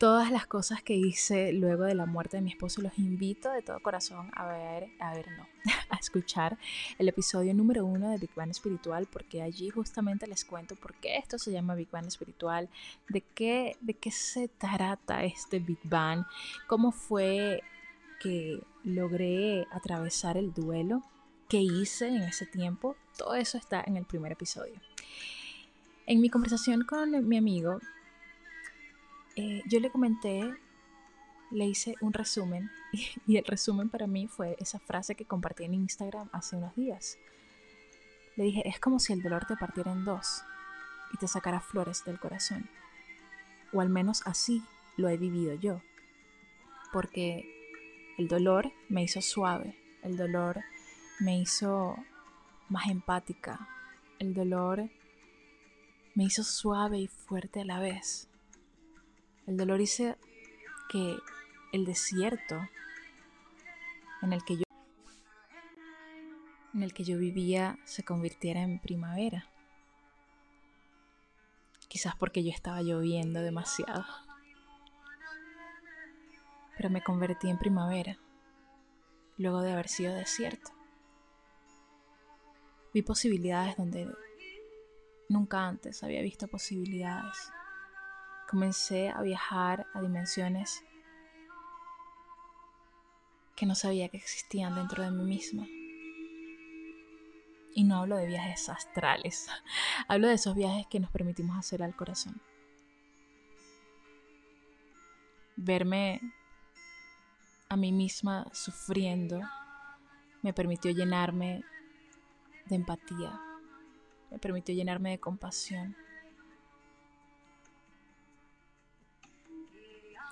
todas 0.03 0.31
las 0.31 0.45
cosas 0.47 0.83
que 0.83 0.95
hice 0.95 1.53
luego 1.53 1.85
de 1.85 1.95
la 1.95 2.05
muerte 2.05 2.35
de 2.35 2.43
mi 2.43 2.49
esposo, 2.49 2.81
los 2.81 2.99
invito 2.99 3.49
de 3.51 3.61
todo 3.61 3.79
corazón 3.79 4.29
a 4.33 4.47
ver, 4.47 4.89
a 4.99 5.13
ver, 5.13 5.27
no, 5.37 5.47
a 5.89 5.95
escuchar 5.95 6.57
el 6.99 7.07
episodio 7.07 7.53
número 7.53 7.85
uno 7.85 8.09
de 8.09 8.17
Big 8.17 8.35
Bang 8.35 8.49
Espiritual, 8.49 9.07
porque 9.09 9.41
allí 9.41 9.69
justamente 9.69 10.27
les 10.27 10.43
cuento 10.43 10.75
por 10.75 10.93
qué 10.95 11.15
esto 11.15 11.39
se 11.39 11.53
llama 11.53 11.73
Big 11.75 11.89
Bang 11.89 12.05
Espiritual, 12.05 12.67
de 13.07 13.21
qué, 13.21 13.77
de 13.79 13.93
qué 13.93 14.11
se 14.11 14.49
trata 14.49 15.23
este 15.23 15.59
Big 15.59 15.79
Bang, 15.85 16.25
cómo 16.67 16.91
fue 16.91 17.61
que 18.19 18.61
logré 18.83 19.65
atravesar 19.71 20.35
el 20.35 20.53
duelo, 20.53 21.01
qué 21.47 21.61
hice 21.61 22.09
en 22.09 22.23
ese 22.23 22.45
tiempo, 22.45 22.97
todo 23.17 23.35
eso 23.35 23.57
está 23.57 23.81
en 23.87 23.95
el 23.95 24.03
primer 24.03 24.33
episodio. 24.33 24.75
En 26.05 26.19
mi 26.19 26.29
conversación 26.29 26.83
con 26.83 27.25
mi 27.25 27.37
amigo, 27.37 27.79
eh, 29.35 29.61
yo 29.65 29.79
le 29.79 29.89
comenté, 29.89 30.53
le 31.51 31.65
hice 31.65 31.95
un 32.01 32.13
resumen 32.13 32.69
y, 33.27 33.37
el 33.37 33.45
resumen 33.45 33.89
para 33.89 34.07
mí 34.07 34.27
fue 34.27 34.55
esa 34.59 34.79
frase 34.79 35.15
que 35.15 35.25
compartí 35.25 35.63
en 35.63 35.73
Instagram 35.73 36.29
hace 36.31 36.55
unos 36.55 36.75
días. 36.75 37.17
Le 38.35 38.45
dije, 38.45 38.67
es 38.67 38.79
como 38.79 38.99
si 38.99 39.13
el 39.13 39.21
dolor 39.21 39.45
te 39.45 39.55
partiera 39.55 39.91
en 39.91 40.05
dos 40.05 40.43
y 41.13 41.17
te 41.17 41.27
sacara 41.27 41.59
flores 41.59 42.03
del 42.05 42.19
corazón. 42.19 42.67
O 43.71 43.81
al 43.81 43.89
menos 43.89 44.21
así 44.25 44.63
lo 44.97 45.09
he 45.09 45.17
vivido 45.17 45.53
yo. 45.55 45.81
Porque 46.91 47.45
el 48.17 48.27
dolor 48.27 48.71
me 48.89 49.03
hizo 49.03 49.21
suave, 49.21 49.75
el 50.03 50.17
dolor 50.17 50.61
me 51.19 51.39
hizo 51.39 51.95
más 52.69 52.87
empática, 52.87 53.67
el 54.19 54.33
dolor 54.33 54.89
me 56.15 56.25
hizo 56.25 56.43
suave 56.43 56.99
y 56.99 57.07
fuerte 57.07 57.61
a 57.61 57.65
la 57.65 57.79
vez. 57.79 58.27
El 59.45 59.57
dolor 59.57 59.81
hizo 59.81 60.15
que 60.89 61.17
el 61.73 61.85
desierto 61.85 62.61
en 64.21 64.31
el 64.31 64.43
que 64.43 64.57
yo 64.57 64.63
en 66.73 66.81
el 66.81 66.93
que 66.93 67.03
yo 67.03 67.17
vivía 67.17 67.77
se 67.83 68.03
convirtiera 68.03 68.61
en 68.61 68.79
primavera. 68.79 69.47
Quizás 71.87 72.15
porque 72.15 72.43
yo 72.43 72.49
estaba 72.49 72.81
lloviendo 72.81 73.41
demasiado. 73.41 74.05
Pero 76.75 76.89
me 76.89 77.03
convertí 77.03 77.49
en 77.49 77.59
primavera 77.59 78.17
luego 79.37 79.61
de 79.61 79.73
haber 79.73 79.87
sido 79.87 80.15
desierto. 80.15 80.71
Vi 82.93 83.01
posibilidades 83.03 83.77
donde 83.77 84.09
nunca 85.29 85.67
antes 85.67 86.03
había 86.03 86.21
visto 86.21 86.47
posibilidades 86.47 87.51
comencé 88.53 89.09
a 89.09 89.19
viajar 89.23 89.87
a 89.95 90.01
dimensiones 90.03 90.85
que 93.55 93.65
no 93.65 93.73
sabía 93.73 94.09
que 94.09 94.17
existían 94.17 94.75
dentro 94.75 95.01
de 95.01 95.09
mí 95.09 95.23
misma. 95.23 95.65
Y 97.73 97.83
no 97.83 97.97
hablo 97.97 98.15
de 98.15 98.27
viajes 98.27 98.69
astrales, 98.69 99.49
hablo 100.07 100.27
de 100.27 100.35
esos 100.35 100.53
viajes 100.53 100.85
que 100.85 100.99
nos 100.99 101.09
permitimos 101.09 101.57
hacer 101.57 101.81
al 101.81 101.95
corazón. 101.95 102.39
Verme 105.55 106.21
a 107.69 107.75
mí 107.75 107.91
misma 107.91 108.45
sufriendo 108.53 109.41
me 110.43 110.53
permitió 110.53 110.91
llenarme 110.91 111.63
de 112.67 112.75
empatía, 112.75 113.41
me 114.29 114.37
permitió 114.37 114.75
llenarme 114.75 115.09
de 115.09 115.19
compasión 115.19 115.97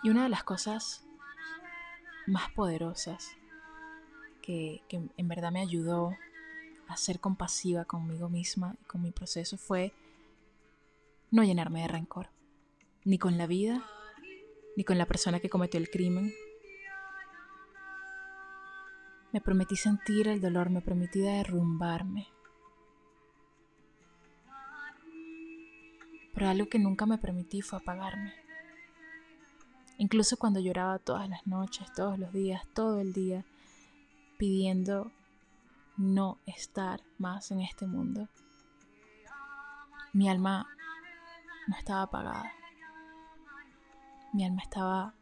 Y 0.04 0.10
una 0.10 0.24
de 0.24 0.30
las 0.30 0.44
cosas 0.44 1.06
más 2.28 2.52
poderosas 2.52 3.38
que, 4.42 4.84
que 4.88 5.02
en 5.16 5.28
verdad 5.28 5.52
me 5.52 5.62
ayudó 5.62 6.16
a 6.88 6.98
ser 6.98 7.20
compasiva 7.20 7.86
conmigo 7.86 8.30
misma 8.30 8.76
y 8.82 8.86
con 8.86 9.02
mi 9.02 9.12
proceso 9.12 9.58
fue 9.58 9.94
no 11.32 11.44
llenarme 11.44 11.84
de 11.84 11.88
rencor, 11.88 12.30
ni 13.06 13.18
con 13.18 13.38
la 13.38 13.48
vida, 13.48 13.84
ni 14.76 14.84
con 14.84 14.98
la 14.98 15.06
persona 15.06 15.40
que 15.40 15.50
cometió 15.50 15.80
el 15.80 15.90
crimen. 15.90 16.34
Me 19.32 19.40
prometí 19.40 19.78
sentir 19.78 20.28
el 20.28 20.42
dolor, 20.42 20.70
me 20.70 20.82
prometí 20.82 21.20
derrumbarme. 21.20 22.28
Pero 26.34 26.50
algo 26.50 26.68
que 26.68 26.80
nunca 26.80 27.06
me 27.06 27.18
permití 27.18 27.62
fue 27.62 27.80
apagarme. 27.80 28.34
Incluso 30.02 30.38
cuando 30.38 30.60
lloraba 30.60 30.98
todas 30.98 31.30
las 31.30 31.46
noches, 31.46 31.94
todos 31.94 32.18
los 32.18 32.34
días, 32.34 32.66
todo 32.74 33.02
el 33.02 33.14
día, 33.14 33.46
pidiendo 34.40 35.12
no 35.96 36.40
estar 36.48 37.04
más 37.20 37.52
en 37.52 37.62
este 37.62 37.86
mundo. 37.86 38.28
Mi 40.12 40.28
alma 40.28 40.68
no 41.68 41.78
estaba 41.78 42.02
apagada. 42.02 42.52
Mi 44.34 44.44
alma 44.44 44.64
estaba 44.64 45.14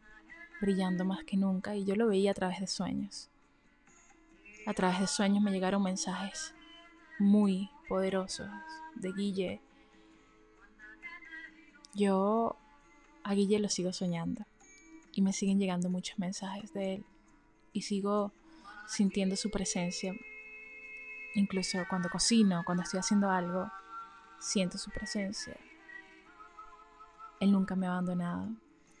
brillando 0.62 1.04
más 1.04 1.24
que 1.24 1.36
nunca 1.36 1.76
y 1.76 1.84
yo 1.84 1.94
lo 1.94 2.06
veía 2.06 2.30
a 2.30 2.34
través 2.34 2.60
de 2.60 2.66
sueños. 2.66 3.28
A 4.66 4.72
través 4.72 4.98
de 4.98 5.08
sueños 5.08 5.42
me 5.42 5.50
llegaron 5.50 5.82
mensajes 5.82 6.54
muy 7.18 7.68
poderosos 7.86 8.48
de 8.94 9.12
Guille. 9.12 9.60
Yo 11.92 12.56
a 13.24 13.34
Guille 13.34 13.58
lo 13.58 13.68
sigo 13.68 13.92
soñando 13.92 14.46
y 15.12 15.22
me 15.22 15.32
siguen 15.32 15.58
llegando 15.58 15.90
muchos 15.90 16.18
mensajes 16.18 16.72
de 16.72 16.94
él 16.94 17.04
y 17.72 17.82
sigo 17.82 18.32
sintiendo 18.88 19.36
su 19.36 19.50
presencia. 19.50 20.14
Incluso 21.34 21.78
cuando 21.88 22.08
cocino, 22.08 22.62
cuando 22.64 22.82
estoy 22.82 23.00
haciendo 23.00 23.30
algo, 23.30 23.70
siento 24.38 24.78
su 24.78 24.90
presencia. 24.90 25.56
Él 27.40 27.52
nunca 27.52 27.76
me 27.76 27.86
ha 27.86 27.92
abandonado. 27.92 28.48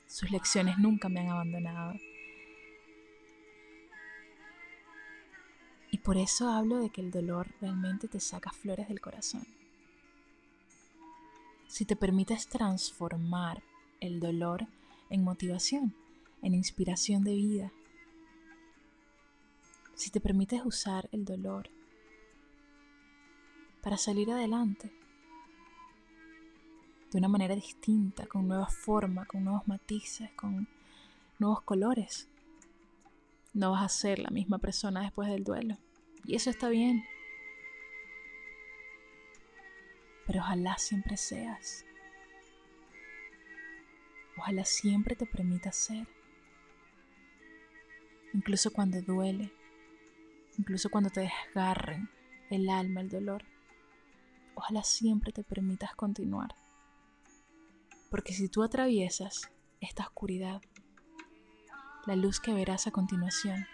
Sus 0.06 0.30
lecciones 0.30 0.78
nunca 0.78 1.08
me 1.08 1.20
han 1.20 1.28
abandonado. 1.28 1.94
Y 5.90 5.98
por 5.98 6.16
eso 6.16 6.48
hablo 6.48 6.78
de 6.78 6.90
que 6.90 7.00
el 7.00 7.10
dolor 7.10 7.48
realmente 7.60 8.06
te 8.08 8.20
saca 8.20 8.50
flores 8.50 8.88
del 8.88 9.00
corazón. 9.00 9.44
Si 11.66 11.84
te 11.84 11.96
permites 11.96 12.48
transformar 12.48 13.62
el 14.00 14.20
dolor 14.20 14.66
en 15.10 15.22
motivación, 15.22 15.94
en 16.42 16.54
inspiración 16.54 17.24
de 17.24 17.34
vida, 17.34 17.72
si 19.94 20.10
te 20.10 20.20
permites 20.20 20.64
usar 20.64 21.08
el 21.12 21.24
dolor 21.24 21.68
para 23.82 23.96
salir 23.96 24.30
adelante 24.30 24.90
de 27.10 27.18
una 27.18 27.28
manera 27.28 27.54
distinta, 27.54 28.26
con 28.26 28.46
nuevas 28.46 28.74
formas, 28.74 29.26
con 29.26 29.44
nuevos 29.44 29.66
matices, 29.66 30.30
con 30.32 30.68
nuevos 31.38 31.62
colores. 31.62 32.28
No 33.52 33.72
vas 33.72 33.82
a 33.82 33.88
ser 33.88 34.20
la 34.20 34.30
misma 34.30 34.58
persona 34.58 35.02
después 35.02 35.28
del 35.28 35.42
duelo. 35.42 35.76
Y 36.24 36.36
eso 36.36 36.50
está 36.50 36.68
bien. 36.68 37.04
Pero 40.26 40.40
ojalá 40.40 40.78
siempre 40.78 41.16
seas. 41.16 41.84
Ojalá 44.36 44.64
siempre 44.64 45.16
te 45.16 45.26
permita 45.26 45.72
ser. 45.72 46.06
Incluso 48.32 48.72
cuando 48.72 49.00
duele. 49.02 49.52
Incluso 50.58 50.90
cuando 50.90 51.10
te 51.10 51.20
desgarren 51.20 52.08
el 52.50 52.68
alma, 52.68 53.00
el 53.00 53.08
dolor. 53.08 53.44
Ojalá 54.54 54.82
siempre 54.82 55.32
te 55.32 55.44
permitas 55.44 55.94
continuar. 55.94 56.54
Porque 58.10 58.32
si 58.32 58.48
tú 58.48 58.62
atraviesas 58.62 59.50
esta 59.80 60.04
oscuridad, 60.04 60.60
la 62.06 62.16
luz 62.16 62.40
que 62.40 62.52
verás 62.52 62.86
a 62.86 62.90
continuación 62.90 63.66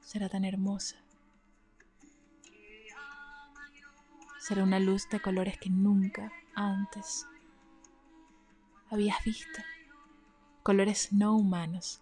será 0.00 0.28
tan 0.28 0.44
hermosa. 0.44 0.96
Será 4.38 4.62
una 4.62 4.78
luz 4.78 5.08
de 5.10 5.20
colores 5.20 5.58
que 5.58 5.70
nunca 5.70 6.30
antes 6.54 7.26
habías 8.90 9.22
visto. 9.24 9.62
Colores 10.62 11.12
no 11.12 11.36
humanos. 11.36 12.00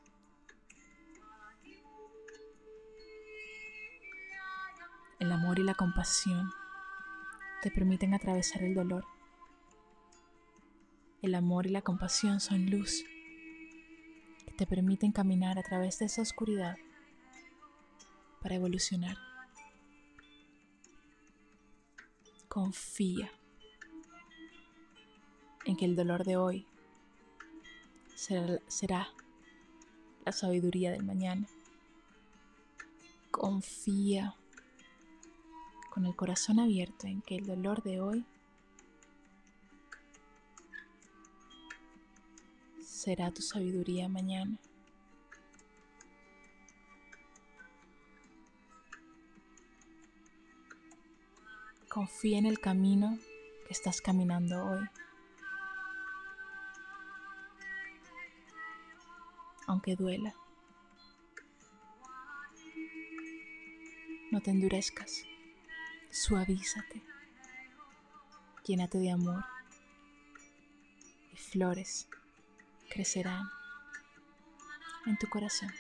El 5.18 5.33
amor 5.33 5.59
y 5.59 5.62
la 5.62 5.75
compasión 5.75 6.51
te 7.62 7.70
permiten 7.70 8.14
atravesar 8.14 8.62
el 8.62 8.75
dolor. 8.75 9.07
El 11.23 11.35
amor 11.35 11.66
y 11.66 11.70
la 11.70 11.81
compasión 11.81 12.40
son 12.40 12.68
luz 12.70 13.05
que 14.44 14.53
te 14.53 14.66
permiten 14.66 15.12
caminar 15.12 15.59
a 15.59 15.62
través 15.62 15.99
de 15.99 16.07
esa 16.07 16.20
oscuridad 16.20 16.77
para 18.42 18.57
evolucionar. 18.57 19.16
Confía 22.49 23.31
en 25.64 25.77
que 25.77 25.87
el 25.87 25.97
dolor 25.97 26.25
de 26.25 26.37
hoy 26.37 26.66
será, 28.14 29.09
la 30.24 30.33
sabiduría 30.33 30.90
del 30.92 31.05
mañana. 31.05 31.46
Confía 33.31 34.35
con 35.90 36.07
el 36.07 36.16
corazón 36.16 36.61
abierto 36.61 37.07
en 37.07 37.20
que 37.22 37.37
el 37.37 37.46
dolor 37.46 37.83
de 37.83 38.00
hoy 38.00 38.24
será 42.83 43.31
tu 43.31 43.42
sabiduría 43.42 44.09
mañana. 44.09 44.59
Confía 51.88 52.38
en 52.38 52.46
el 52.46 52.59
camino 52.59 53.18
que 53.66 53.72
estás 53.72 54.00
caminando 54.00 54.64
hoy. 54.64 54.85
Aunque 59.87 60.03
duela. 60.03 60.35
No 64.31 64.40
te 64.40 64.51
endurezcas. 64.51 65.25
Suavízate. 66.11 67.03
Llénate 68.64 68.97
de 68.97 69.11
amor. 69.11 69.44
Y 71.35 71.37
flores 71.37 72.09
crecerán 72.88 73.47
en 75.05 75.18
tu 75.18 75.29
corazón. 75.29 75.70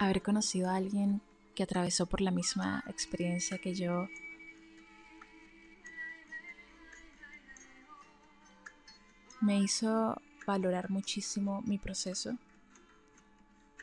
Haber 0.00 0.22
conocido 0.22 0.70
a 0.70 0.76
alguien 0.76 1.20
que 1.54 1.62
atravesó 1.62 2.06
por 2.06 2.22
la 2.22 2.30
misma 2.30 2.82
experiencia 2.86 3.58
que 3.58 3.74
yo. 3.74 4.08
Me 9.42 9.58
hizo 9.58 10.20
valorar 10.46 10.90
muchísimo 10.90 11.62
mi 11.62 11.76
proceso 11.76 12.36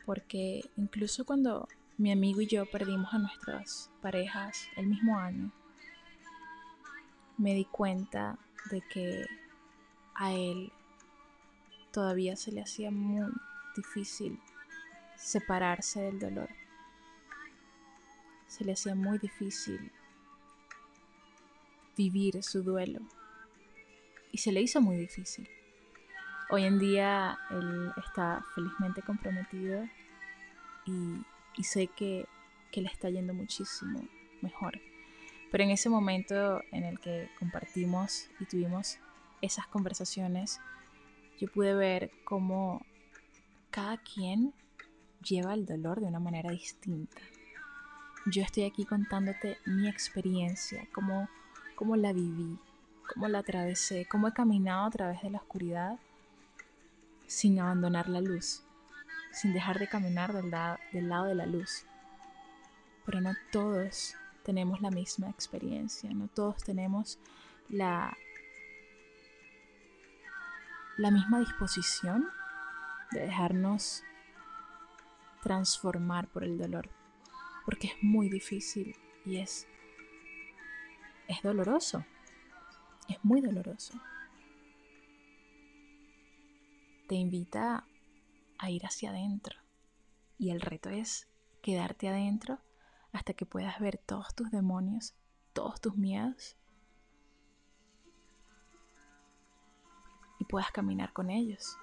porque 0.04 0.68
incluso 0.76 1.24
cuando 1.24 1.68
mi 1.98 2.10
amigo 2.10 2.40
y 2.40 2.46
yo 2.46 2.68
perdimos 2.68 3.14
a 3.14 3.18
nuestras 3.18 3.90
parejas 4.02 4.66
el 4.76 4.88
mismo 4.88 5.18
año, 5.18 5.52
me 7.36 7.54
di 7.54 7.64
cuenta 7.64 8.38
de 8.70 8.80
que 8.80 9.26
a 10.14 10.32
él 10.32 10.72
todavía 11.92 12.34
se 12.34 12.50
le 12.50 12.62
hacía 12.62 12.90
muy 12.90 13.30
difícil 13.76 14.40
separarse 15.18 16.00
del 16.00 16.18
dolor. 16.18 16.48
Se 18.46 18.64
le 18.64 18.72
hacía 18.72 18.94
muy 18.94 19.18
difícil 19.18 19.92
vivir 21.96 22.42
su 22.42 22.62
duelo. 22.62 23.00
Y 24.32 24.38
se 24.38 24.52
le 24.52 24.62
hizo 24.62 24.80
muy 24.80 24.96
difícil. 24.96 25.48
Hoy 26.50 26.64
en 26.64 26.78
día 26.78 27.36
él 27.50 27.92
está 27.96 28.44
felizmente 28.54 29.02
comprometido 29.02 29.86
y, 30.86 31.62
sé 31.62 31.88
que, 31.88 32.26
que 32.70 32.80
le 32.80 32.88
está 32.88 33.10
yendo 33.10 33.34
muchísimo 33.34 34.00
mejor. 34.40 34.80
Pero 35.50 35.64
en 35.64 35.70
ese 35.70 35.90
momento 35.90 36.62
en 36.70 36.84
el 36.84 37.00
que 37.00 37.28
compartimos 37.38 38.30
y 38.40 38.46
tuvimos 38.46 38.98
esas 39.42 39.66
conversaciones, 39.66 40.60
yo 41.38 41.48
pude 41.48 41.74
ver 41.74 42.10
cómo 42.24 42.84
cada 43.70 43.98
quien 43.98 44.54
lleva 45.22 45.54
el 45.54 45.66
dolor 45.66 46.00
de 46.00 46.06
una 46.06 46.20
manera 46.20 46.50
distinta. 46.50 47.20
Yo 48.26 48.42
estoy 48.42 48.64
aquí 48.64 48.84
contándote 48.84 49.58
mi 49.64 49.88
experiencia, 49.88 50.86
cómo, 50.92 51.28
cómo 51.76 51.96
la 51.96 52.12
viví, 52.12 52.58
cómo 53.12 53.28
la 53.28 53.38
atravesé, 53.38 54.06
cómo 54.06 54.28
he 54.28 54.32
caminado 54.32 54.86
a 54.86 54.90
través 54.90 55.22
de 55.22 55.30
la 55.30 55.38
oscuridad 55.38 55.98
sin 57.26 57.60
abandonar 57.60 58.08
la 58.08 58.20
luz, 58.20 58.62
sin 59.32 59.52
dejar 59.52 59.78
de 59.78 59.88
caminar 59.88 60.32
del, 60.32 60.50
del 60.92 61.08
lado 61.08 61.26
de 61.26 61.34
la 61.34 61.46
luz. 61.46 61.84
Pero 63.06 63.20
no 63.20 63.32
todos 63.52 64.14
tenemos 64.44 64.80
la 64.80 64.90
misma 64.90 65.28
experiencia, 65.28 66.10
no 66.12 66.28
todos 66.28 66.62
tenemos 66.64 67.18
la, 67.68 68.16
la 70.96 71.10
misma 71.10 71.40
disposición 71.40 72.28
de 73.12 73.20
dejarnos 73.20 74.02
transformar 75.42 76.28
por 76.28 76.44
el 76.44 76.58
dolor, 76.58 76.90
porque 77.64 77.88
es 77.88 78.02
muy 78.02 78.28
difícil 78.28 78.96
y 79.24 79.38
es, 79.38 79.66
es 81.26 81.42
doloroso, 81.42 82.04
es 83.08 83.22
muy 83.22 83.40
doloroso. 83.40 83.98
Te 87.08 87.14
invita 87.14 87.86
a 88.58 88.70
ir 88.70 88.84
hacia 88.84 89.10
adentro 89.10 89.58
y 90.38 90.50
el 90.50 90.60
reto 90.60 90.90
es 90.90 91.28
quedarte 91.62 92.08
adentro 92.08 92.58
hasta 93.12 93.32
que 93.32 93.46
puedas 93.46 93.80
ver 93.80 93.98
todos 93.98 94.34
tus 94.34 94.50
demonios, 94.50 95.14
todos 95.52 95.80
tus 95.80 95.96
miedos 95.96 96.56
y 100.38 100.44
puedas 100.44 100.70
caminar 100.70 101.12
con 101.12 101.30
ellos 101.30 101.78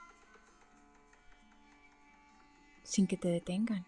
sin 2.86 3.08
que 3.08 3.18
te 3.18 3.28
detengan. 3.28 3.84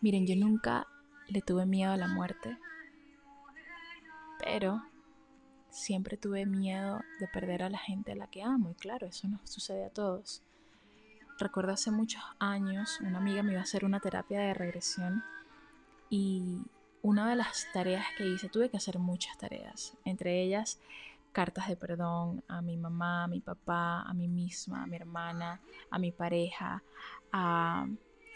Miren, 0.00 0.26
yo 0.26 0.34
nunca 0.36 0.86
le 1.28 1.40
tuve 1.40 1.66
miedo 1.66 1.92
a 1.92 1.96
la 1.96 2.08
muerte, 2.08 2.58
pero 4.38 4.82
siempre 5.70 6.16
tuve 6.16 6.46
miedo 6.46 7.00
de 7.20 7.28
perder 7.28 7.62
a 7.62 7.70
la 7.70 7.78
gente 7.78 8.12
a 8.12 8.16
la 8.16 8.26
que 8.26 8.42
amo 8.42 8.70
y 8.70 8.74
claro, 8.74 9.06
eso 9.06 9.28
nos 9.28 9.48
sucede 9.48 9.84
a 9.84 9.90
todos. 9.90 10.42
Recuerdo 11.38 11.72
hace 11.72 11.90
muchos 11.90 12.22
años, 12.38 13.00
una 13.00 13.18
amiga 13.18 13.42
me 13.42 13.52
iba 13.52 13.60
a 13.60 13.64
hacer 13.64 13.84
una 13.84 14.00
terapia 14.00 14.40
de 14.40 14.54
regresión 14.54 15.22
y 16.08 16.62
una 17.02 17.28
de 17.28 17.36
las 17.36 17.66
tareas 17.72 18.06
que 18.16 18.26
hice, 18.26 18.48
tuve 18.48 18.70
que 18.70 18.76
hacer 18.76 18.98
muchas 18.98 19.36
tareas, 19.36 19.94
entre 20.04 20.42
ellas 20.42 20.78
cartas 21.34 21.68
de 21.68 21.76
perdón 21.76 22.42
a 22.48 22.62
mi 22.62 22.78
mamá, 22.78 23.24
a 23.24 23.28
mi 23.28 23.40
papá, 23.40 24.02
a 24.02 24.14
mí 24.14 24.28
misma, 24.28 24.84
a 24.84 24.86
mi 24.86 24.96
hermana, 24.96 25.60
a 25.90 25.98
mi 25.98 26.12
pareja, 26.12 26.82
a 27.32 27.86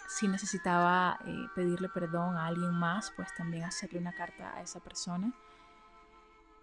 si 0.08 0.26
necesitaba 0.26 1.18
eh, 1.26 1.46
pedirle 1.54 1.88
perdón 1.88 2.36
a 2.36 2.46
alguien 2.46 2.72
más, 2.72 3.12
pues 3.14 3.28
también 3.36 3.64
hacerle 3.64 4.00
una 4.00 4.12
carta 4.12 4.56
a 4.56 4.62
esa 4.62 4.80
persona. 4.80 5.34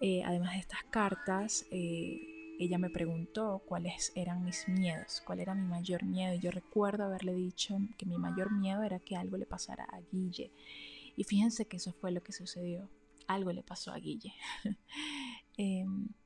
Eh, 0.01 0.23
además 0.23 0.53
de 0.53 0.59
estas 0.59 0.83
cartas, 0.85 1.65
eh, 1.71 2.19
ella 2.59 2.77
me 2.77 2.89
preguntó 2.89 3.61
cuáles 3.65 4.11
eran 4.15 4.43
mis 4.43 4.67
miedos, 4.67 5.21
cuál 5.25 5.39
era 5.39 5.53
mi 5.53 5.67
mayor 5.67 6.03
miedo. 6.03 6.33
Y 6.33 6.39
yo 6.39 6.51
recuerdo 6.51 7.05
haberle 7.05 7.33
dicho 7.33 7.77
que 7.97 8.05
mi 8.05 8.17
mayor 8.17 8.51
miedo 8.51 8.83
era 8.83 8.99
que 8.99 9.15
algo 9.15 9.37
le 9.37 9.45
pasara 9.45 9.85
a 9.85 10.01
Guille. 10.11 10.51
Y 11.15 11.23
fíjense 11.23 11.65
que 11.65 11.77
eso 11.77 11.93
fue 11.93 12.11
lo 12.11 12.23
que 12.23 12.33
sucedió. 12.33 12.89
Algo 13.27 13.51
le 13.53 13.63
pasó 13.63 13.91
a 13.91 13.97
Guille. 13.97 14.33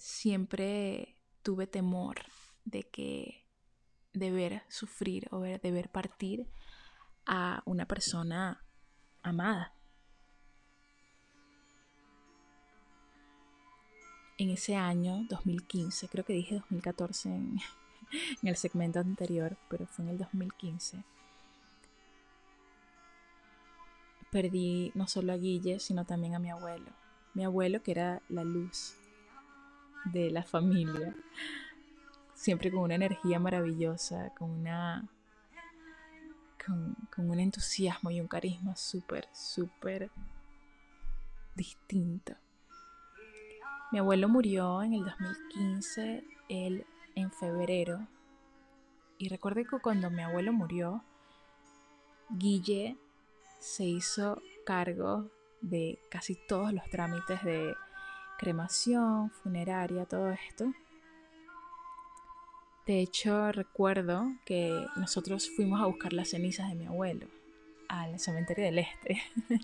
Em, 0.00 0.06
siempre 0.06 1.16
tuve 1.42 1.66
temor 1.66 2.16
de 2.64 2.84
que 2.84 3.44
de 4.12 4.30
ver 4.30 4.62
sufrir 4.68 5.28
o 5.30 5.40
de 5.40 5.70
ver 5.70 5.90
partir 5.90 6.46
a 7.26 7.62
una 7.66 7.86
persona 7.86 8.64
amada. 9.22 9.74
En 14.38 14.48
ese 14.50 14.74
año, 14.74 15.26
2015, 15.28 16.08
creo 16.08 16.24
que 16.24 16.32
dije 16.32 16.54
2014 16.54 17.28
en, 17.28 17.58
en 18.42 18.48
el 18.48 18.56
segmento 18.56 18.98
anterior, 18.98 19.58
pero 19.68 19.86
fue 19.86 20.06
en 20.06 20.12
el 20.12 20.18
2015, 20.18 21.04
perdí 24.32 24.92
no 24.94 25.06
solo 25.06 25.32
a 25.34 25.36
Guille, 25.36 25.78
sino 25.78 26.06
también 26.06 26.34
a 26.34 26.38
mi 26.38 26.50
abuelo. 26.50 26.90
Mi 27.34 27.44
abuelo 27.44 27.82
que 27.82 27.92
era 27.92 28.22
la 28.28 28.44
luz 28.44 28.99
de 30.04 30.30
la 30.30 30.42
familia. 30.42 31.14
Siempre 32.34 32.70
con 32.70 32.80
una 32.80 32.94
energía 32.94 33.38
maravillosa, 33.38 34.30
con 34.34 34.50
una. 34.50 35.08
con, 36.64 36.94
con 37.14 37.30
un 37.30 37.40
entusiasmo 37.40 38.10
y 38.10 38.20
un 38.20 38.28
carisma 38.28 38.76
súper, 38.76 39.28
súper 39.32 40.10
distinto. 41.54 42.34
Mi 43.92 43.98
abuelo 43.98 44.28
murió 44.28 44.82
en 44.82 44.94
el 44.94 45.04
2015, 45.04 46.24
él 46.48 46.86
en 47.14 47.30
febrero. 47.32 48.06
Y 49.18 49.28
recuerdo 49.28 49.62
que 49.64 49.82
cuando 49.82 50.10
mi 50.10 50.22
abuelo 50.22 50.52
murió, 50.52 51.04
Guille 52.30 52.96
se 53.58 53.84
hizo 53.84 54.40
cargo 54.64 55.28
de 55.60 55.98
casi 56.10 56.36
todos 56.48 56.72
los 56.72 56.88
trámites 56.88 57.42
de 57.42 57.74
cremación, 58.40 59.30
funeraria, 59.30 60.06
todo 60.06 60.30
esto. 60.30 60.72
De 62.86 63.00
hecho, 63.00 63.52
recuerdo 63.52 64.32
que 64.46 64.86
nosotros 64.96 65.50
fuimos 65.54 65.78
a 65.82 65.84
buscar 65.84 66.14
las 66.14 66.30
cenizas 66.30 66.70
de 66.70 66.74
mi 66.74 66.86
abuelo 66.86 67.28
al 67.88 68.18
cementerio 68.18 68.64
del 68.64 68.78
Este. 68.78 69.20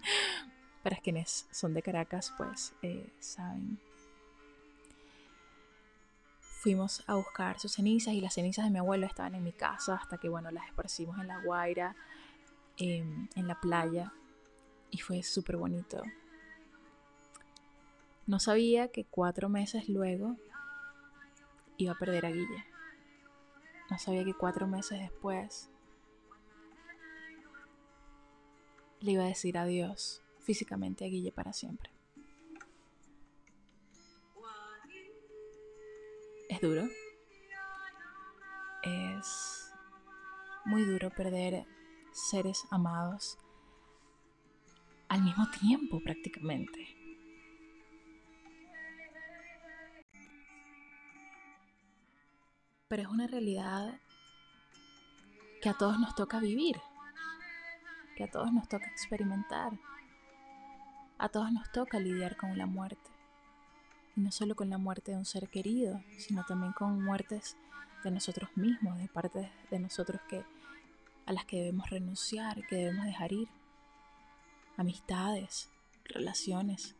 Para 0.82 0.98
quienes 0.98 1.48
son 1.50 1.72
de 1.72 1.80
Caracas, 1.80 2.34
pues 2.36 2.74
eh, 2.82 3.08
saben. 3.18 3.80
Fuimos 6.40 7.02
a 7.06 7.14
buscar 7.14 7.58
sus 7.58 7.72
cenizas 7.72 8.12
y 8.12 8.20
las 8.20 8.34
cenizas 8.34 8.66
de 8.66 8.70
mi 8.70 8.78
abuelo 8.78 9.06
estaban 9.06 9.34
en 9.34 9.42
mi 9.42 9.52
casa 9.52 9.94
hasta 9.94 10.18
que, 10.18 10.28
bueno, 10.28 10.50
las 10.50 10.66
esparcimos 10.66 11.18
en 11.18 11.28
la 11.28 11.40
Guaira, 11.42 11.96
em, 12.76 13.26
en 13.36 13.48
la 13.48 13.58
playa. 13.58 14.12
Y 14.90 14.98
fue 14.98 15.22
súper 15.22 15.56
bonito 15.56 16.02
no 18.26 18.40
sabía 18.40 18.88
que 18.88 19.04
cuatro 19.04 19.48
meses 19.48 19.88
luego 19.88 20.36
iba 21.76 21.92
a 21.92 21.98
perder 21.98 22.26
a 22.26 22.30
Guille. 22.30 22.64
No 23.90 23.98
sabía 23.98 24.24
que 24.24 24.34
cuatro 24.34 24.66
meses 24.66 24.98
después 24.98 25.70
le 29.00 29.12
iba 29.12 29.24
a 29.24 29.28
decir 29.28 29.56
adiós 29.56 30.24
físicamente 30.40 31.04
a 31.04 31.08
Guille 31.08 31.30
para 31.30 31.52
siempre. 31.52 31.90
Es 36.48 36.60
duro. 36.60 36.88
Es 38.82 39.72
muy 40.64 40.84
duro 40.84 41.10
perder 41.10 41.66
seres 42.12 42.64
amados 42.70 43.38
al 45.08 45.22
mismo 45.22 45.48
tiempo 45.50 46.00
prácticamente. 46.02 46.95
Pero 52.88 53.02
es 53.02 53.08
una 53.08 53.26
realidad 53.26 54.00
que 55.60 55.68
a 55.68 55.74
todos 55.74 55.98
nos 55.98 56.14
toca 56.14 56.38
vivir, 56.38 56.76
que 58.16 58.24
a 58.24 58.30
todos 58.30 58.52
nos 58.52 58.68
toca 58.68 58.86
experimentar, 58.86 59.72
a 61.18 61.28
todos 61.28 61.50
nos 61.52 61.70
toca 61.72 61.98
lidiar 61.98 62.36
con 62.36 62.56
la 62.56 62.66
muerte. 62.66 63.10
Y 64.14 64.20
no 64.20 64.30
solo 64.30 64.54
con 64.54 64.70
la 64.70 64.78
muerte 64.78 65.12
de 65.12 65.18
un 65.18 65.24
ser 65.24 65.48
querido, 65.48 66.00
sino 66.18 66.44
también 66.44 66.72
con 66.72 67.02
muertes 67.02 67.56
de 68.04 68.10
nosotros 68.10 68.50
mismos, 68.56 68.98
de 68.98 69.08
partes 69.08 69.48
de 69.70 69.78
nosotros 69.78 70.20
que, 70.28 70.44
a 71.26 71.32
las 71.32 71.44
que 71.44 71.58
debemos 71.58 71.90
renunciar, 71.90 72.66
que 72.66 72.76
debemos 72.76 73.04
dejar 73.04 73.32
ir. 73.32 73.48
Amistades, 74.76 75.70
relaciones, 76.04 76.94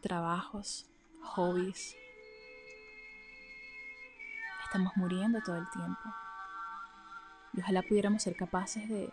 trabajos, 0.00 0.86
hobbies, 1.22 1.96
estamos 4.74 4.96
muriendo 4.96 5.40
todo 5.40 5.56
el 5.56 5.70
tiempo. 5.70 6.02
Y 7.52 7.60
ojalá 7.60 7.82
pudiéramos 7.82 8.24
ser 8.24 8.34
capaces 8.34 8.88
de, 8.88 9.08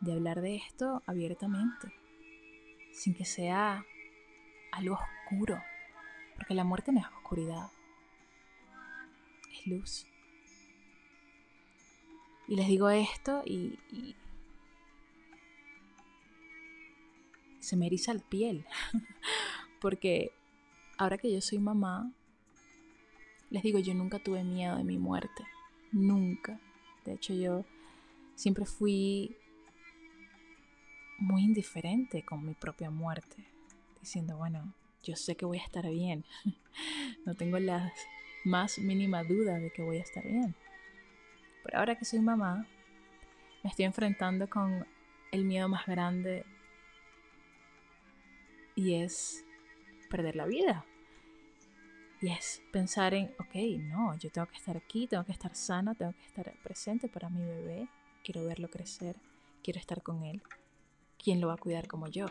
de 0.00 0.12
hablar 0.14 0.40
de 0.40 0.56
esto 0.56 1.02
abiertamente, 1.04 1.92
sin 2.94 3.12
que 3.12 3.26
sea 3.26 3.84
algo 4.72 4.94
oscuro, 4.94 5.62
porque 6.34 6.54
la 6.54 6.64
muerte 6.64 6.92
no 6.92 7.00
es 7.00 7.06
oscuridad, 7.08 7.70
es 9.52 9.66
luz. 9.66 10.06
Y 12.48 12.56
les 12.56 12.68
digo 12.68 12.88
esto 12.88 13.42
y, 13.44 13.78
y 13.90 14.16
se 17.60 17.76
me 17.76 17.88
eriza 17.88 18.14
la 18.14 18.22
piel, 18.22 18.64
porque 19.82 20.32
ahora 20.96 21.18
que 21.18 21.30
yo 21.30 21.42
soy 21.42 21.58
mamá, 21.58 22.10
les 23.50 23.62
digo, 23.62 23.78
yo 23.78 23.94
nunca 23.94 24.18
tuve 24.18 24.42
miedo 24.44 24.76
de 24.76 24.84
mi 24.84 24.98
muerte. 24.98 25.44
Nunca. 25.92 26.58
De 27.04 27.14
hecho, 27.14 27.34
yo 27.34 27.64
siempre 28.34 28.66
fui 28.66 29.36
muy 31.18 31.42
indiferente 31.42 32.24
con 32.24 32.44
mi 32.44 32.54
propia 32.54 32.90
muerte. 32.90 33.44
Diciendo, 34.00 34.36
bueno, 34.36 34.74
yo 35.02 35.16
sé 35.16 35.36
que 35.36 35.46
voy 35.46 35.58
a 35.58 35.64
estar 35.64 35.88
bien. 35.88 36.24
no 37.24 37.34
tengo 37.34 37.58
la 37.58 37.92
más 38.44 38.78
mínima 38.78 39.24
duda 39.24 39.58
de 39.58 39.70
que 39.70 39.82
voy 39.82 39.98
a 39.98 40.02
estar 40.02 40.24
bien. 40.24 40.54
Pero 41.64 41.78
ahora 41.78 41.96
que 41.96 42.04
soy 42.04 42.20
mamá, 42.20 42.66
me 43.62 43.70
estoy 43.70 43.84
enfrentando 43.84 44.48
con 44.48 44.86
el 45.32 45.44
miedo 45.44 45.68
más 45.68 45.86
grande 45.86 46.44
y 48.76 48.94
es 48.94 49.44
perder 50.08 50.36
la 50.36 50.46
vida. 50.46 50.84
Y 52.20 52.28
es 52.28 52.62
pensar 52.72 53.12
en, 53.14 53.34
ok, 53.38 53.54
no, 53.80 54.16
yo 54.18 54.30
tengo 54.30 54.46
que 54.46 54.56
estar 54.56 54.76
aquí, 54.76 55.06
tengo 55.06 55.24
que 55.24 55.32
estar 55.32 55.54
sana, 55.54 55.94
tengo 55.94 56.12
que 56.12 56.24
estar 56.24 56.50
presente 56.62 57.08
para 57.08 57.28
mi 57.28 57.44
bebé, 57.44 57.88
quiero 58.24 58.44
verlo 58.44 58.70
crecer, 58.70 59.16
quiero 59.62 59.78
estar 59.78 60.02
con 60.02 60.24
él. 60.24 60.42
¿Quién 61.22 61.40
lo 61.40 61.48
va 61.48 61.54
a 61.54 61.58
cuidar 61.58 61.86
como 61.86 62.08
yo? 62.08 62.26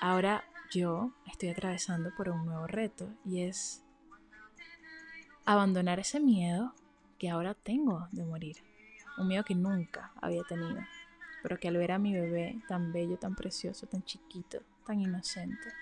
Ahora 0.00 0.44
yo 0.70 1.12
estoy 1.26 1.48
atravesando 1.48 2.10
por 2.14 2.28
un 2.28 2.44
nuevo 2.44 2.66
reto 2.66 3.08
y 3.24 3.42
es 3.42 3.82
abandonar 5.46 6.00
ese 6.00 6.20
miedo 6.20 6.74
que 7.18 7.30
ahora 7.30 7.54
tengo 7.54 8.08
de 8.12 8.24
morir. 8.24 8.56
Un 9.16 9.28
miedo 9.28 9.44
que 9.44 9.54
nunca 9.54 10.12
había 10.20 10.42
tenido, 10.42 10.80
pero 11.42 11.58
que 11.58 11.68
al 11.68 11.76
ver 11.76 11.92
a 11.92 11.98
mi 11.98 12.12
bebé 12.12 12.60
tan 12.68 12.92
bello, 12.92 13.16
tan 13.16 13.34
precioso, 13.34 13.86
tan 13.86 14.02
chiquito, 14.02 14.58
tan 14.84 15.00
inocente, 15.00 15.72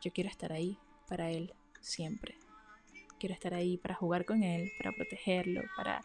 yo 0.00 0.12
quiero 0.12 0.30
estar 0.30 0.52
ahí 0.52 0.78
para 1.08 1.30
él 1.30 1.54
siempre. 1.80 2.36
Quiero 3.18 3.34
estar 3.34 3.54
ahí 3.54 3.76
para 3.78 3.94
jugar 3.94 4.24
con 4.24 4.42
él, 4.42 4.70
para 4.78 4.92
protegerlo, 4.92 5.62
para 5.76 6.00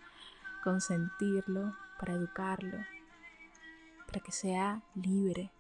consentirlo, 0.63 1.75
para 1.99 2.13
educarlo, 2.13 2.77
para 4.07 4.19
que 4.19 4.31
sea 4.31 4.81
libre, 4.95 5.51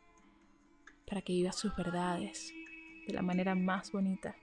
para 1.07 1.21
que 1.21 1.33
viva 1.33 1.51
sus 1.51 1.75
verdades 1.75 2.53
de 3.07 3.13
la 3.13 3.21
manera 3.21 3.53
más 3.53 3.91
bonita. 3.91 4.35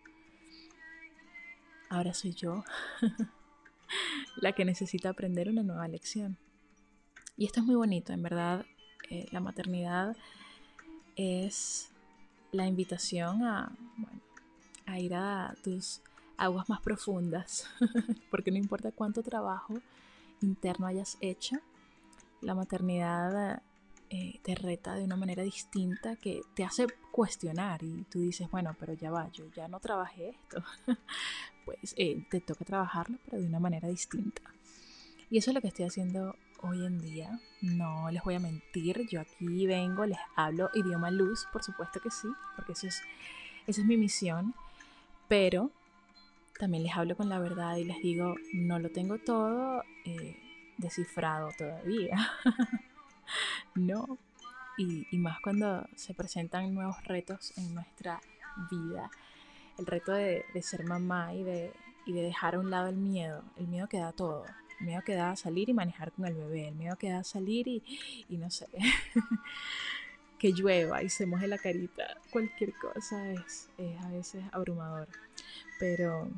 Ahora 1.88 2.14
soy 2.14 2.34
yo 2.34 2.62
la 4.36 4.52
que 4.52 4.64
necesita 4.64 5.08
aprender 5.08 5.48
una 5.48 5.62
nueva 5.62 5.88
lección. 5.88 6.38
Y 7.36 7.46
esto 7.46 7.60
es 7.60 7.66
muy 7.66 7.74
bonito, 7.74 8.12
en 8.12 8.22
verdad, 8.22 8.66
eh, 9.08 9.26
la 9.32 9.40
maternidad 9.40 10.16
es 11.16 11.90
la 12.52 12.66
invitación 12.66 13.44
a, 13.44 13.72
ir 14.98 15.14
a 15.14 15.54
tus 15.62 16.02
aguas 16.36 16.68
más 16.68 16.80
profundas, 16.80 17.66
porque 18.30 18.50
no 18.50 18.56
importa 18.56 18.92
cuánto 18.92 19.22
trabajo 19.22 19.74
interno 20.42 20.86
hayas 20.86 21.16
hecho, 21.20 21.56
la 22.40 22.54
maternidad 22.54 23.62
eh, 24.08 24.40
te 24.42 24.54
reta 24.54 24.94
de 24.94 25.04
una 25.04 25.16
manera 25.16 25.42
distinta 25.42 26.16
que 26.16 26.40
te 26.54 26.64
hace 26.64 26.86
cuestionar 27.12 27.82
y 27.82 28.04
tú 28.10 28.20
dices, 28.20 28.50
bueno, 28.50 28.74
pero 28.78 28.94
ya 28.94 29.10
va, 29.10 29.30
yo 29.30 29.44
ya 29.54 29.68
no 29.68 29.78
trabajé 29.78 30.30
esto, 30.30 30.64
pues 31.64 31.94
eh, 31.96 32.26
te 32.30 32.40
toca 32.40 32.64
trabajarlo, 32.64 33.18
pero 33.26 33.40
de 33.40 33.46
una 33.46 33.60
manera 33.60 33.88
distinta. 33.88 34.42
Y 35.30 35.38
eso 35.38 35.50
es 35.50 35.54
lo 35.54 35.60
que 35.60 35.68
estoy 35.68 35.84
haciendo 35.84 36.34
hoy 36.62 36.86
en 36.86 37.00
día. 37.00 37.40
No 37.60 38.10
les 38.10 38.22
voy 38.22 38.34
a 38.34 38.40
mentir, 38.40 39.06
yo 39.08 39.20
aquí 39.20 39.66
vengo, 39.66 40.06
les 40.06 40.18
hablo 40.36 40.70
idioma 40.74 41.10
luz, 41.10 41.46
por 41.52 41.62
supuesto 41.62 42.00
que 42.00 42.10
sí, 42.10 42.28
porque 42.56 42.72
eso 42.72 42.86
es, 42.86 43.02
esa 43.66 43.80
es 43.80 43.86
mi 43.86 43.96
misión, 43.96 44.54
pero 45.28 45.70
también 46.58 46.82
les 46.82 46.96
hablo 46.96 47.16
con 47.16 47.28
la 47.28 47.38
verdad 47.38 47.76
y 47.76 47.84
les 47.84 48.00
digo, 48.02 48.34
no 48.52 48.78
lo 48.78 48.90
tengo 48.90 49.18
todo 49.18 49.82
eh, 50.04 50.36
descifrado 50.76 51.50
todavía. 51.56 52.16
no. 53.74 54.18
Y, 54.78 55.06
más 55.18 55.40
cuando 55.40 55.86
se 55.94 56.14
presentan 56.14 56.72
nuevos 56.72 57.04
retos 57.04 57.52
en 57.58 57.74
nuestra 57.74 58.18
vida. 58.70 59.10
El 59.76 59.84
reto 59.84 60.12
de, 60.12 60.42
ser 60.62 60.84
mamá 60.84 61.34
y 61.34 61.44
de, 61.44 61.72
y 62.06 62.12
de 62.12 62.22
dejar 62.22 62.54
a 62.54 62.60
un 62.60 62.70
lado 62.70 62.88
el 62.88 62.96
miedo, 62.96 63.42
el 63.58 63.66
miedo 63.66 63.88
que 63.88 63.98
da 63.98 64.12
todo 64.12 64.46
el 64.80 64.86
miedo 64.86 65.02
que 65.04 65.14
da 65.14 65.30
a 65.30 65.36
salir 65.36 65.68
y 65.68 65.74
manejar 65.74 66.12
con 66.12 66.24
el 66.24 66.34
bebé, 66.34 66.68
el 66.68 66.74
miedo 66.74 66.96
que 66.96 67.10
da 67.10 67.18
a 67.20 67.24
salir 67.24 67.68
y, 67.68 67.82
no 68.30 68.50
sé, 68.50 68.66
que 70.38 70.52
llueva 70.52 71.02
y 71.02 71.10
se 71.10 71.26
moje 71.26 71.46
la 71.46 71.58
carita, 71.58 72.18
cualquier 72.30 72.72
cosa 72.74 73.32
es, 73.32 73.70
a 74.02 74.08
veces 74.08 74.42
abrumador. 74.52 75.08
Pero 75.78 76.30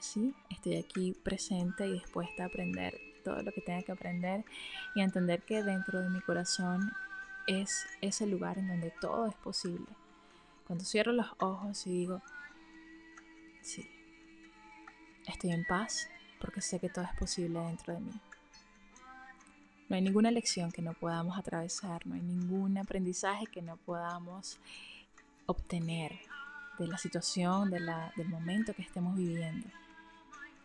sí, 0.00 0.34
estoy 0.50 0.76
aquí 0.76 1.16
presente 1.22 1.86
y 1.86 1.92
dispuesta 1.92 2.44
a 2.44 2.46
aprender 2.46 2.98
todo 3.24 3.42
lo 3.42 3.52
que 3.52 3.62
tenga 3.62 3.82
que 3.82 3.92
aprender 3.92 4.44
y 4.94 5.00
a 5.00 5.04
entender 5.04 5.42
que 5.42 5.62
dentro 5.62 6.00
de 6.00 6.10
mi 6.10 6.20
corazón 6.20 6.92
es 7.46 7.86
ese 8.00 8.26
lugar 8.26 8.58
en 8.58 8.68
donde 8.68 8.92
todo 9.00 9.26
es 9.26 9.34
posible. 9.36 9.86
Cuando 10.66 10.84
cierro 10.84 11.12
los 11.12 11.26
ojos 11.38 11.86
y 11.86 11.90
digo, 11.90 12.22
sí, 13.62 13.88
estoy 15.26 15.52
en 15.52 15.64
paz, 15.64 16.08
porque 16.44 16.60
sé 16.60 16.78
que 16.78 16.90
todo 16.90 17.06
es 17.06 17.14
posible 17.14 17.58
dentro 17.60 17.94
de 17.94 18.00
mí. 18.00 18.12
No 19.88 19.96
hay 19.96 20.02
ninguna 20.02 20.30
lección 20.30 20.70
que 20.70 20.82
no 20.82 20.92
podamos 20.92 21.38
atravesar, 21.38 22.06
no 22.06 22.16
hay 22.16 22.20
ningún 22.20 22.76
aprendizaje 22.76 23.46
que 23.46 23.62
no 23.62 23.78
podamos 23.78 24.58
obtener 25.46 26.12
de 26.78 26.86
la 26.86 26.98
situación, 26.98 27.70
de 27.70 27.80
la, 27.80 28.12
del 28.16 28.28
momento 28.28 28.74
que 28.74 28.82
estemos 28.82 29.16
viviendo. 29.16 29.66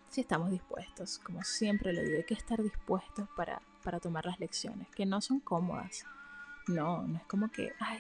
Si 0.10 0.20
estamos 0.20 0.52
dispuestos, 0.52 1.18
como 1.20 1.44
siempre 1.44 1.94
lo 1.94 2.02
digo, 2.02 2.18
hay 2.18 2.24
que 2.26 2.34
estar 2.34 2.62
dispuestos 2.62 3.30
para, 3.38 3.62
para 3.82 4.02
tomar 4.02 4.26
las 4.26 4.38
lecciones, 4.38 4.90
que 4.90 5.06
no 5.06 5.22
son 5.22 5.40
cómodas. 5.40 6.06
No, 6.68 7.04
no 7.04 7.20
es 7.20 7.24
como 7.24 7.50
que, 7.50 7.72
ay, 7.80 8.00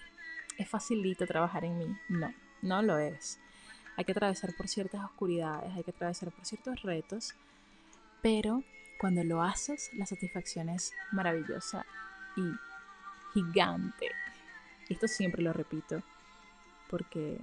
es 0.57 0.67
facilito 0.67 1.25
trabajar 1.25 1.63
en 1.63 1.77
mí. 1.77 1.97
No, 2.09 2.33
no 2.61 2.81
lo 2.81 2.97
es. 2.97 3.39
Hay 3.95 4.03
que 4.03 4.11
atravesar 4.11 4.53
por 4.57 4.67
ciertas 4.67 5.01
oscuridades, 5.05 5.71
hay 5.73 5.83
que 5.83 5.91
atravesar 5.91 6.29
por 6.31 6.45
ciertos 6.45 6.81
retos 6.81 7.35
pero 8.21 8.63
cuando 8.99 9.23
lo 9.23 9.41
haces, 9.41 9.89
la 9.93 10.05
satisfacción 10.05 10.69
es 10.69 10.91
maravillosa 11.11 11.85
y 12.35 12.43
gigante. 13.33 14.11
esto 14.89 15.07
siempre 15.07 15.41
lo 15.41 15.53
repito, 15.53 16.01
porque 16.89 17.37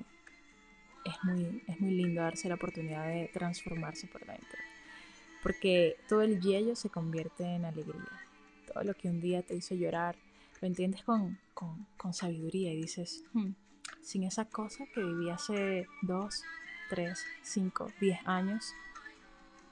es 1.04 1.14
muy, 1.22 1.62
es 1.66 1.80
muy 1.80 1.92
lindo 1.92 2.20
darse 2.20 2.48
la 2.48 2.56
oportunidad 2.56 3.06
de 3.06 3.30
transformarse 3.32 4.06
por 4.06 4.26
dentro. 4.26 4.58
Porque 5.42 5.96
todo 6.08 6.22
el 6.22 6.40
hielo 6.40 6.74
se 6.74 6.90
convierte 6.90 7.44
en 7.44 7.64
alegría. 7.64 8.02
Todo 8.72 8.82
lo 8.82 8.94
que 8.94 9.08
un 9.08 9.20
día 9.20 9.42
te 9.42 9.54
hizo 9.54 9.74
llorar, 9.74 10.16
lo 10.60 10.66
entiendes 10.66 11.04
con, 11.04 11.38
sabiduría 12.12 12.72
y 12.72 12.82
dices, 12.82 13.22
hmm, 13.32 13.50
sin 14.02 14.24
esa 14.24 14.44
cosa 14.44 14.84
que 14.94 15.02
viví 15.02 15.30
hace 15.30 15.86
dos, 16.02 16.42
tres, 16.88 17.24
cinco, 17.42 17.90
diez 18.00 18.18
años, 18.24 18.74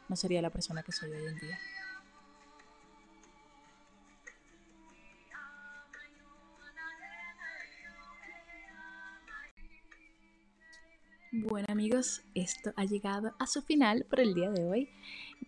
no 0.08 0.16
sería 0.16 0.42
la 0.42 0.50
persona 0.50 0.82
que 0.82 0.92
soy 0.92 1.10
hoy 1.10 1.26
en 1.26 1.38
día. 1.38 1.58
Bueno 11.36 11.66
amigos, 11.68 12.22
esto 12.34 12.72
ha 12.76 12.84
llegado 12.84 13.34
a 13.40 13.48
su 13.48 13.60
final 13.60 14.06
por 14.08 14.20
el 14.20 14.34
día 14.34 14.50
de 14.50 14.64
hoy. 14.64 14.88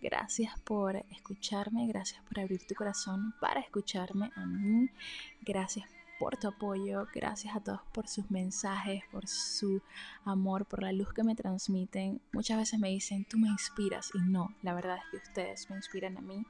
Gracias 0.01 0.59
por 0.59 0.97
escucharme, 1.11 1.87
gracias 1.87 2.21
por 2.25 2.41
abrir 2.41 2.67
tu 2.67 2.75
corazón 2.75 3.33
para 3.39 3.61
escucharme 3.61 4.29
a 4.35 4.45
mí. 4.45 4.89
Gracias 5.41 5.87
por 6.19 6.37
tu 6.37 6.47
apoyo, 6.47 7.07
gracias 7.13 7.55
a 7.55 7.59
todos 7.59 7.81
por 7.93 8.07
sus 8.07 8.29
mensajes, 8.31 9.03
por 9.11 9.27
su 9.27 9.81
amor, 10.25 10.65
por 10.65 10.81
la 10.81 10.91
luz 10.91 11.13
que 11.13 11.23
me 11.23 11.35
transmiten. 11.35 12.21
Muchas 12.31 12.57
veces 12.57 12.79
me 12.79 12.89
dicen, 12.89 13.25
tú 13.25 13.37
me 13.37 13.47
inspiras 13.47 14.09
y 14.13 14.19
no, 14.19 14.53
la 14.61 14.73
verdad 14.73 14.97
es 14.97 15.03
que 15.11 15.17
ustedes 15.17 15.69
me 15.69 15.75
inspiran 15.75 16.17
a 16.17 16.21
mí. 16.21 16.45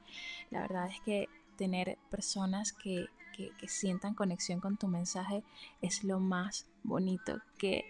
La 0.50 0.60
verdad 0.60 0.88
es 0.88 1.00
que 1.02 1.28
tener 1.56 1.98
personas 2.10 2.72
que, 2.72 3.06
que, 3.34 3.68
sientan 3.68 4.14
conexión 4.14 4.60
con 4.60 4.76
tu 4.76 4.88
mensaje 4.88 5.44
es 5.80 6.02
lo 6.02 6.18
más 6.18 6.66
bonito 6.82 7.40
que 7.58 7.84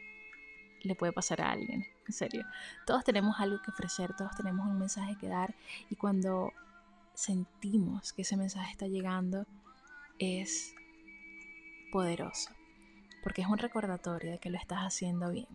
le 0.82 0.94
puede 0.94 1.12
pasar 1.12 1.40
a 1.40 1.52
alguien. 1.52 1.86
En 2.06 2.12
serio, 2.12 2.44
todos 2.86 3.04
tenemos 3.04 3.38
algo 3.38 3.60
que 3.62 3.70
ofrecer, 3.70 4.14
todos 4.16 4.34
tenemos 4.36 4.66
un 4.66 4.78
mensaje 4.78 5.16
que 5.16 5.28
dar 5.28 5.54
y 5.90 5.96
cuando 5.96 6.52
sentimos 7.14 8.12
que 8.12 8.22
ese 8.22 8.36
mensaje 8.36 8.70
está 8.70 8.86
llegando 8.86 9.44
es 10.18 10.74
poderoso, 11.90 12.50
porque 13.22 13.42
es 13.42 13.48
un 13.48 13.58
recordatorio 13.58 14.32
de 14.32 14.38
que 14.38 14.50
lo 14.50 14.58
estás 14.58 14.80
haciendo 14.80 15.30
bien, 15.30 15.48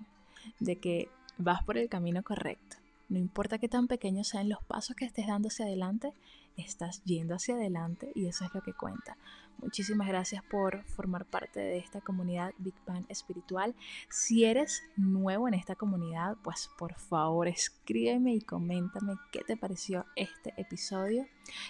de 0.59 0.77
que 0.77 1.09
vas 1.37 1.63
por 1.63 1.77
el 1.77 1.89
camino 1.89 2.23
correcto, 2.23 2.77
No 3.09 3.19
importa 3.19 3.59
qué 3.59 3.67
tan 3.67 3.87
pequeños 3.87 4.29
sean 4.29 4.49
los 4.49 4.63
pasos 4.63 4.95
que 4.95 5.05
estés 5.05 5.27
dando 5.27 5.49
hacia 5.49 5.65
adelante, 5.65 6.13
estás 6.57 7.03
yendo 7.03 7.35
hacia 7.35 7.55
adelante 7.55 8.11
y 8.15 8.27
eso 8.27 8.45
es 8.45 8.53
lo 8.53 8.61
que 8.61 8.73
cuenta. 8.73 9.17
Muchísimas 9.59 10.07
gracias 10.07 10.43
por 10.43 10.83
formar 10.85 11.25
parte 11.25 11.59
de 11.59 11.77
esta 11.77 12.01
comunidad 12.01 12.53
Big 12.57 12.73
Bang 12.85 13.05
espiritual. 13.09 13.75
Si 14.09 14.43
eres 14.43 14.83
nuevo 14.97 15.47
en 15.47 15.53
esta 15.53 15.75
comunidad, 15.75 16.37
pues 16.43 16.69
por 16.77 16.95
favor 16.95 17.47
escríbeme 17.47 18.33
y 18.33 18.41
coméntame 18.41 19.15
qué 19.31 19.41
te 19.41 19.55
pareció 19.55 20.05
este 20.15 20.53
episodio. 20.57 21.27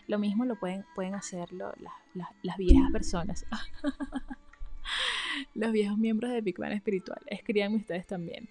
Lo 0.08 0.20
mismo 0.20 0.46
lo 0.46 0.60
pueden, 0.60 0.86
pueden 0.96 1.16
hacerlo 1.16 1.74
las 2.14 2.58
viejas 2.58 2.92
personas. 2.92 3.46
Los 5.56 5.72
viejos 5.72 5.98
miembros 5.98 6.32
de 6.32 6.42
Big 6.42 6.58
Bang 6.58 6.74
espiritual. 6.74 7.22
Escríbanme 7.28 7.78
ustedes 7.78 8.08
también. 8.08 8.50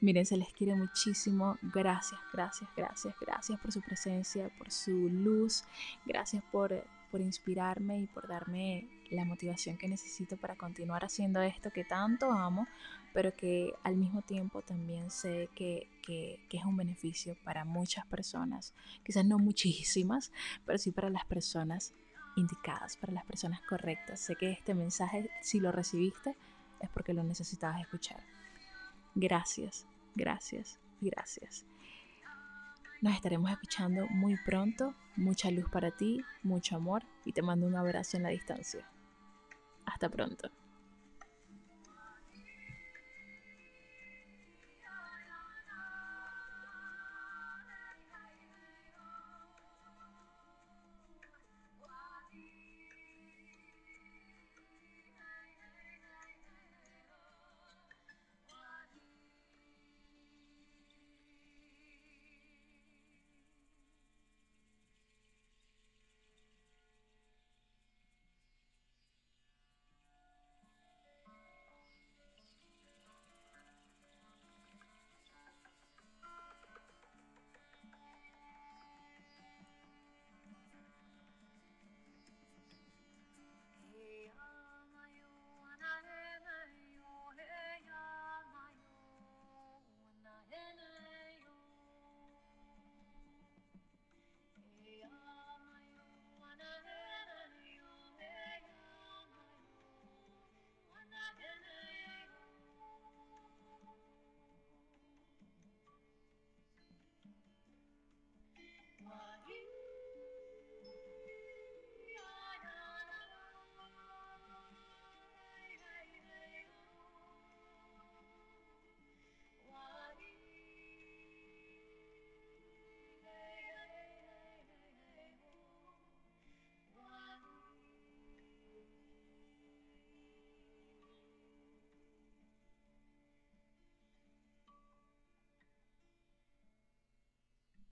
Miren, 0.00 0.24
se 0.24 0.36
les 0.36 0.52
quiere 0.52 0.74
muchísimo. 0.74 1.58
Gracias, 1.60 2.20
gracias, 2.32 2.70
gracias, 2.76 3.14
gracias 3.20 3.60
por 3.60 3.72
su 3.72 3.82
presencia, 3.82 4.48
por 4.56 4.70
su 4.70 4.92
luz. 4.92 5.64
Gracias 6.06 6.42
por, 6.50 6.84
por 7.10 7.20
inspirarme 7.20 7.98
y 7.98 8.06
por 8.06 8.28
darme 8.28 8.88
la 9.10 9.24
motivación 9.24 9.76
que 9.76 9.88
necesito 9.88 10.36
para 10.36 10.56
continuar 10.56 11.04
haciendo 11.04 11.42
esto 11.42 11.70
que 11.70 11.84
tanto 11.84 12.30
amo, 12.30 12.66
pero 13.12 13.34
que 13.34 13.74
al 13.82 13.96
mismo 13.96 14.22
tiempo 14.22 14.62
también 14.62 15.10
sé 15.10 15.50
que, 15.54 15.88
que, 16.06 16.38
que, 16.48 16.58
es 16.58 16.64
un 16.64 16.76
beneficio 16.76 17.36
para 17.44 17.64
muchas 17.64 18.06
personas, 18.06 18.72
quizás 19.04 19.26
no 19.26 19.38
muchísimas, 19.38 20.32
pero 20.64 20.78
sí 20.78 20.92
para 20.92 21.10
las 21.10 21.24
personas 21.24 21.92
indicadas, 22.36 22.96
para 22.96 23.12
las 23.12 23.24
personas 23.24 23.60
correctas. 23.62 24.20
Sé 24.20 24.36
que 24.36 24.50
este 24.50 24.74
mensaje, 24.74 25.30
si 25.42 25.60
lo 25.60 25.72
recibiste, 25.72 26.36
es 26.80 26.88
porque 26.90 27.14
lo 27.14 27.22
necesitabas 27.22 27.80
escuchar. 27.80 28.20
Gracias, 29.14 29.86
gracias, 30.14 30.78
gracias. 31.00 31.64
Nos 33.00 33.14
estaremos 33.14 33.50
escuchando 33.50 34.06
muy 34.08 34.36
pronto. 34.44 34.94
Mucha 35.16 35.50
luz 35.50 35.68
para 35.70 35.90
ti, 35.90 36.22
mucho 36.42 36.76
amor 36.76 37.02
y 37.24 37.32
te 37.32 37.42
mando 37.42 37.66
un 37.66 37.76
abrazo 37.76 38.16
en 38.16 38.24
la 38.24 38.28
distancia. 38.28 38.86
Hasta 39.86 40.08
pronto. 40.08 40.50